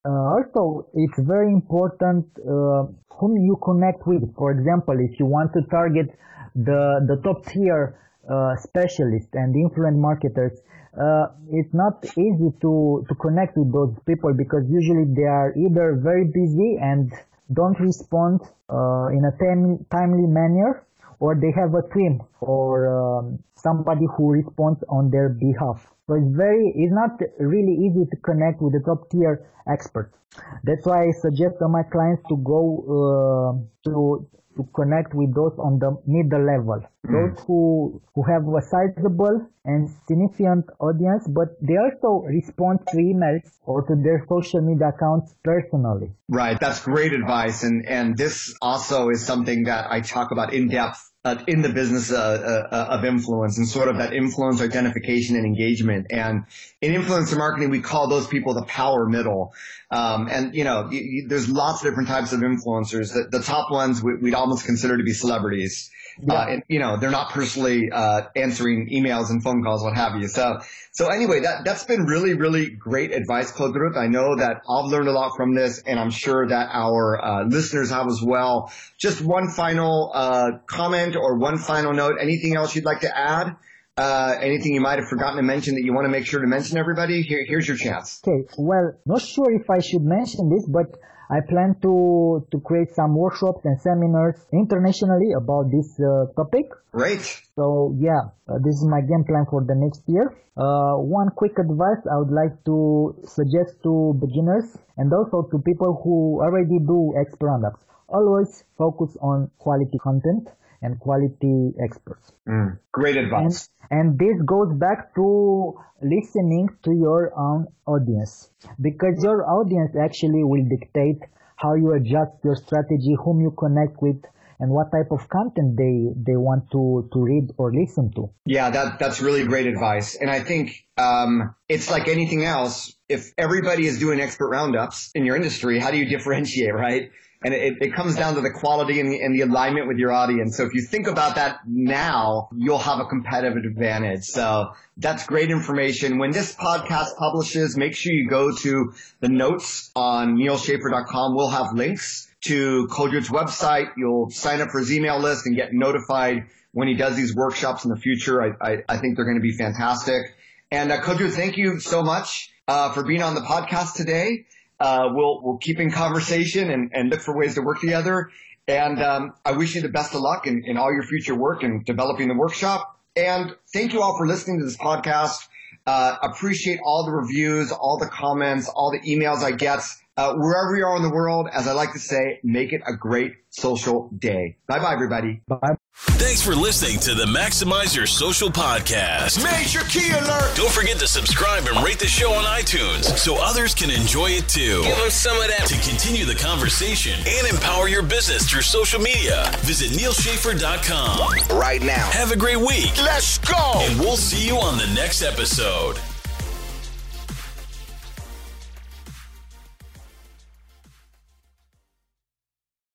Uh, 0.04 0.10
also, 0.10 0.86
it's 0.94 1.18
very 1.18 1.52
important 1.52 2.26
uh, 2.40 2.86
whom 3.18 3.36
you 3.36 3.56
connect 3.62 4.06
with. 4.06 4.34
For 4.34 4.50
example, 4.50 4.96
if 4.98 5.18
you 5.20 5.26
want 5.26 5.52
to 5.54 5.62
target 5.70 6.08
the 6.56 7.00
the 7.06 7.16
top 7.22 7.46
tier 7.46 7.98
uh, 8.28 8.56
specialists 8.56 9.30
and 9.34 9.54
influent 9.54 9.96
marketers, 9.96 10.58
uh, 11.00 11.26
it's 11.50 11.72
not 11.72 12.04
easy 12.18 12.50
to 12.60 13.04
to 13.08 13.14
connect 13.14 13.56
with 13.56 13.72
those 13.72 13.94
people 14.06 14.34
because 14.34 14.64
usually 14.68 15.06
they 15.14 15.28
are 15.40 15.54
either 15.56 15.94
very 16.02 16.24
busy 16.24 16.78
and 16.80 17.12
don't 17.52 17.78
respond 17.80 18.40
uh, 18.70 19.06
in 19.16 19.24
a 19.24 19.32
tim- 19.38 19.84
timely 19.90 20.26
manner, 20.26 20.84
or 21.22 21.36
they 21.36 21.52
have 21.54 21.72
a 21.74 21.86
team 21.94 22.20
or 22.40 22.90
um, 22.90 23.38
somebody 23.54 24.06
who 24.16 24.32
responds 24.32 24.82
on 24.88 25.08
their 25.08 25.28
behalf. 25.28 25.86
So 26.08 26.14
it's 26.14 26.34
very, 26.34 26.72
it's 26.74 26.92
not 26.92 27.12
really 27.38 27.74
easy 27.86 28.04
to 28.10 28.16
connect 28.26 28.60
with 28.60 28.72
the 28.72 28.82
top 28.84 29.08
tier 29.08 29.46
experts. 29.70 30.18
That's 30.64 30.84
why 30.84 31.06
I 31.06 31.10
suggest 31.12 31.60
to 31.60 31.68
my 31.68 31.84
clients 31.84 32.22
to 32.28 32.36
go 32.38 32.60
uh, 32.98 33.50
to 33.84 34.26
to 34.56 34.68
connect 34.74 35.14
with 35.14 35.34
those 35.34 35.54
on 35.58 35.78
the 35.78 35.96
middle 36.06 36.44
level, 36.44 36.80
mm. 37.06 37.12
those 37.12 37.44
who 37.46 38.02
who 38.14 38.22
have 38.22 38.42
a 38.42 38.60
sizable 38.60 39.46
and 39.64 39.88
significant 40.08 40.66
audience, 40.80 41.26
but 41.28 41.56
they 41.62 41.76
also 41.76 42.26
respond 42.26 42.80
to 42.88 42.96
emails 42.96 43.46
or 43.64 43.86
to 43.86 43.94
their 43.94 44.26
social 44.28 44.60
media 44.60 44.88
accounts 44.88 45.34
personally. 45.44 46.10
Right, 46.28 46.58
that's 46.58 46.80
great 46.80 47.12
advice, 47.12 47.62
and 47.62 47.86
and 47.86 48.18
this 48.18 48.54
also 48.60 49.08
is 49.10 49.24
something 49.24 49.64
that 49.64 49.86
I 49.90 50.00
talk 50.00 50.32
about 50.32 50.52
in 50.52 50.68
depth 50.68 51.11
uh, 51.24 51.36
in 51.46 51.62
the 51.62 51.68
business 51.68 52.10
uh, 52.10 52.68
uh, 52.70 52.96
of 52.96 53.04
influence 53.04 53.56
and 53.56 53.68
sort 53.68 53.88
of 53.88 53.98
that 53.98 54.12
influence 54.12 54.60
identification 54.60 55.36
and 55.36 55.46
engagement. 55.46 56.08
And 56.10 56.44
in 56.80 56.92
influencer 56.92 57.36
marketing, 57.36 57.70
we 57.70 57.80
call 57.80 58.08
those 58.08 58.26
people 58.26 58.54
the 58.54 58.64
power 58.64 59.06
middle. 59.06 59.54
Um, 59.90 60.28
and 60.28 60.54
you 60.54 60.64
know, 60.64 60.88
you, 60.90 61.00
you, 61.00 61.28
there's 61.28 61.48
lots 61.48 61.82
of 61.82 61.90
different 61.90 62.08
types 62.08 62.32
of 62.32 62.40
influencers. 62.40 63.14
The, 63.14 63.38
the 63.38 63.44
top 63.44 63.70
ones 63.70 64.02
we, 64.02 64.16
would 64.16 64.34
almost 64.34 64.66
consider 64.66 64.96
to 64.96 65.04
be 65.04 65.12
celebrities. 65.12 65.90
Yeah. 66.20 66.34
Uh, 66.34 66.46
and, 66.46 66.62
you 66.68 66.78
know, 66.78 66.96
they're 66.96 67.10
not 67.10 67.30
personally 67.30 67.90
uh, 67.90 68.22
answering 68.36 68.88
emails 68.92 69.30
and 69.30 69.42
phone 69.42 69.62
calls, 69.62 69.82
what 69.82 69.96
have 69.96 70.20
you. 70.20 70.28
So, 70.28 70.60
so 70.92 71.08
anyway, 71.08 71.40
that 71.40 71.64
that's 71.64 71.84
been 71.84 72.04
really, 72.04 72.34
really 72.34 72.70
great 72.70 73.12
advice, 73.12 73.52
Codrut. 73.52 73.96
I 73.96 74.08
know 74.08 74.36
that 74.36 74.62
I've 74.68 74.90
learned 74.90 75.08
a 75.08 75.12
lot 75.12 75.36
from 75.36 75.54
this, 75.54 75.82
and 75.86 75.98
I'm 75.98 76.10
sure 76.10 76.46
that 76.48 76.68
our 76.72 77.24
uh, 77.24 77.44
listeners 77.44 77.90
have 77.90 78.06
as 78.08 78.20
well. 78.22 78.72
Just 78.98 79.22
one 79.22 79.50
final 79.50 80.10
uh, 80.14 80.50
comment 80.66 81.16
or 81.16 81.38
one 81.38 81.58
final 81.58 81.92
note. 81.92 82.16
Anything 82.20 82.56
else 82.56 82.74
you'd 82.74 82.84
like 82.84 83.00
to 83.00 83.16
add? 83.16 83.56
Uh, 83.96 84.34
anything 84.40 84.72
you 84.72 84.80
might 84.80 84.98
have 84.98 85.08
forgotten 85.08 85.36
to 85.36 85.42
mention 85.42 85.74
that 85.74 85.82
you 85.82 85.92
want 85.92 86.06
to 86.06 86.10
make 86.10 86.24
sure 86.24 86.40
to 86.40 86.46
mention 86.46 86.78
everybody? 86.78 87.22
Here, 87.22 87.44
here's 87.46 87.68
your 87.68 87.76
chance. 87.76 88.22
Okay. 88.26 88.48
Well, 88.56 88.94
not 89.04 89.20
sure 89.20 89.52
if 89.52 89.68
I 89.68 89.80
should 89.80 90.02
mention 90.02 90.48
this, 90.48 90.66
but 90.66 90.96
I 91.32 91.40
plan 91.40 91.76
to, 91.80 92.46
to 92.50 92.60
create 92.60 92.92
some 92.92 93.16
workshops 93.16 93.64
and 93.64 93.80
seminars 93.80 94.36
internationally 94.52 95.32
about 95.32 95.70
this 95.72 95.98
uh, 95.98 96.26
topic. 96.36 96.68
Great. 96.92 97.24
So 97.56 97.96
yeah, 97.98 98.20
uh, 98.48 98.60
this 98.60 98.76
is 98.76 98.84
my 98.84 99.00
game 99.00 99.24
plan 99.24 99.46
for 99.48 99.64
the 99.64 99.74
next 99.74 100.02
year. 100.06 100.36
Uh, 100.58 101.00
one 101.00 101.30
quick 101.34 101.58
advice 101.58 102.04
I 102.04 102.18
would 102.20 102.30
like 102.30 102.52
to 102.66 103.16
suggest 103.24 103.80
to 103.84 104.12
beginners 104.20 104.76
and 104.98 105.10
also 105.10 105.48
to 105.50 105.58
people 105.64 105.98
who 106.04 106.42
already 106.44 106.76
do 106.84 107.14
X 107.18 107.32
products. 107.40 107.80
Always 108.08 108.64
focus 108.76 109.16
on 109.22 109.50
quality 109.56 109.96
content 110.04 110.48
and 110.82 110.98
quality 110.98 111.72
experts. 111.82 112.32
Mm, 112.48 112.78
great 112.92 113.16
advice. 113.16 113.68
And, 113.90 114.00
and, 114.00 114.18
this 114.18 114.36
goes 114.44 114.72
back 114.74 115.14
to 115.14 115.78
listening 116.02 116.68
to 116.84 116.92
your 116.92 117.32
own 117.38 117.66
audience 117.86 118.50
because 118.80 119.22
your 119.22 119.48
audience 119.48 119.94
actually 119.96 120.42
will 120.44 120.64
dictate 120.68 121.20
how 121.56 121.74
you 121.74 121.92
adjust 121.92 122.32
your 122.42 122.56
strategy, 122.56 123.14
whom 123.24 123.40
you 123.40 123.54
connect 123.56 124.02
with, 124.02 124.20
and 124.58 124.70
what 124.70 124.90
type 124.92 125.10
of 125.10 125.28
content 125.28 125.76
they 125.76 126.14
they 126.26 126.36
want 126.36 126.70
to 126.70 127.08
to 127.12 127.18
read 127.20 127.50
or 127.58 127.72
listen 127.72 128.12
to. 128.14 128.30
Yeah, 128.46 128.70
that 128.70 128.98
that's 128.98 129.20
really 129.20 129.44
great 129.46 129.66
advice, 129.66 130.14
and 130.14 130.30
I 130.30 130.40
think 130.40 130.84
um, 130.96 131.54
it's 131.68 131.90
like 131.90 132.08
anything 132.08 132.44
else. 132.44 132.94
If 133.08 133.32
everybody 133.36 133.86
is 133.86 133.98
doing 133.98 134.20
expert 134.20 134.48
roundups 134.48 135.10
in 135.14 135.24
your 135.24 135.36
industry, 135.36 135.78
how 135.78 135.90
do 135.90 135.98
you 135.98 136.06
differentiate, 136.06 136.74
right? 136.74 137.10
And 137.44 137.54
it, 137.54 137.78
it 137.80 137.94
comes 137.94 138.16
down 138.16 138.34
to 138.36 138.40
the 138.40 138.50
quality 138.50 139.00
and 139.00 139.10
the, 139.10 139.20
and 139.20 139.34
the 139.34 139.40
alignment 139.40 139.88
with 139.88 139.98
your 139.98 140.12
audience. 140.12 140.56
So 140.56 140.64
if 140.64 140.74
you 140.74 140.82
think 140.82 141.06
about 141.06 141.34
that 141.36 141.60
now, 141.66 142.48
you'll 142.56 142.78
have 142.78 143.00
a 143.00 143.04
competitive 143.04 143.64
advantage. 143.64 144.24
So 144.24 144.72
that's 144.96 145.26
great 145.26 145.50
information. 145.50 146.18
When 146.18 146.30
this 146.30 146.54
podcast 146.54 147.16
publishes, 147.16 147.76
make 147.76 147.94
sure 147.94 148.12
you 148.12 148.28
go 148.28 148.54
to 148.54 148.94
the 149.20 149.28
notes 149.28 149.90
on 149.96 150.36
nealschaffer.com. 150.36 151.34
We'll 151.34 151.50
have 151.50 151.74
links 151.74 152.28
to 152.42 152.86
Ruth's 152.98 153.30
website. 153.30 153.92
You'll 153.96 154.30
sign 154.30 154.60
up 154.60 154.70
for 154.70 154.78
his 154.78 154.92
email 154.92 155.18
list 155.18 155.46
and 155.46 155.56
get 155.56 155.72
notified 155.72 156.44
when 156.72 156.88
he 156.88 156.94
does 156.94 157.16
these 157.16 157.34
workshops 157.34 157.84
in 157.84 157.90
the 157.90 157.96
future. 157.96 158.42
I, 158.42 158.72
I, 158.72 158.76
I 158.88 158.96
think 158.98 159.16
they're 159.16 159.24
going 159.24 159.36
to 159.36 159.42
be 159.42 159.52
fantastic. 159.52 160.22
And 160.70 160.90
uh, 160.90 161.02
Ruth, 161.06 161.36
thank 161.36 161.56
you 161.58 161.80
so 161.80 162.02
much 162.02 162.50
uh, 162.66 162.92
for 162.92 163.04
being 163.04 163.22
on 163.22 163.34
the 163.34 163.42
podcast 163.42 163.94
today. 163.94 164.46
Uh, 164.82 165.08
we'll 165.12 165.40
we'll 165.44 165.58
keep 165.58 165.78
in 165.78 165.92
conversation 165.92 166.68
and, 166.68 166.90
and 166.92 167.08
look 167.08 167.20
for 167.20 167.38
ways 167.38 167.54
to 167.54 167.62
work 167.62 167.80
together. 167.80 168.30
And 168.66 169.00
um, 169.00 169.32
I 169.44 169.52
wish 169.52 169.76
you 169.76 169.80
the 169.80 169.88
best 169.88 170.12
of 170.14 170.20
luck 170.20 170.48
in, 170.48 170.64
in 170.66 170.76
all 170.76 170.92
your 170.92 171.04
future 171.04 171.36
work 171.36 171.62
and 171.62 171.84
developing 171.84 172.26
the 172.26 172.34
workshop. 172.34 172.98
And 173.14 173.54
thank 173.72 173.92
you 173.92 174.02
all 174.02 174.16
for 174.18 174.26
listening 174.26 174.58
to 174.58 174.64
this 174.64 174.76
podcast. 174.76 175.46
Uh, 175.86 176.16
appreciate 176.22 176.80
all 176.84 177.04
the 177.04 177.12
reviews, 177.12 177.70
all 177.70 177.96
the 177.98 178.08
comments, 178.08 178.68
all 178.68 178.90
the 178.90 179.00
emails 179.08 179.44
I 179.44 179.52
get. 179.52 179.82
Uh, 180.14 180.34
wherever 180.34 180.76
you 180.76 180.84
are 180.84 180.96
in 180.96 181.02
the 181.02 181.10
world, 181.10 181.48
as 181.52 181.66
I 181.66 181.72
like 181.72 181.92
to 181.94 181.98
say, 181.98 182.38
make 182.42 182.74
it 182.74 182.82
a 182.86 182.94
great 182.94 183.32
social 183.48 184.10
day. 184.18 184.56
Bye 184.66 184.78
bye, 184.78 184.92
everybody. 184.92 185.40
Bye. 185.48 185.76
Thanks 185.94 186.42
for 186.42 186.54
listening 186.54 186.98
to 187.00 187.14
the 187.14 187.24
Maximize 187.24 187.96
Your 187.96 188.06
Social 188.06 188.50
podcast. 188.50 189.42
Major 189.42 189.80
key 189.88 190.10
alert! 190.12 190.54
Don't 190.54 190.70
forget 190.70 190.98
to 190.98 191.08
subscribe 191.08 191.64
and 191.66 191.82
rate 191.82 191.98
the 191.98 192.06
show 192.06 192.32
on 192.32 192.44
iTunes 192.44 193.04
so 193.16 193.36
others 193.38 193.74
can 193.74 193.90
enjoy 193.90 194.30
it 194.30 194.48
too. 194.48 194.82
Give 194.82 194.96
them 194.96 195.10
some 195.10 195.36
of 195.40 195.48
that. 195.48 195.66
To 195.68 195.88
continue 195.88 196.26
the 196.26 196.34
conversation 196.34 197.18
and 197.26 197.46
empower 197.46 197.88
your 197.88 198.02
business 198.02 198.48
through 198.48 198.62
social 198.62 199.00
media, 199.00 199.50
visit 199.60 199.90
nealschaffer.com. 199.98 201.58
Right 201.58 201.82
now. 201.82 202.10
Have 202.10 202.32
a 202.32 202.36
great 202.36 202.58
week. 202.58 202.92
Let's 203.02 203.38
go! 203.38 203.72
And 203.76 203.98
we'll 203.98 204.18
see 204.18 204.46
you 204.46 204.56
on 204.58 204.76
the 204.76 204.92
next 204.94 205.22
episode. 205.22 205.98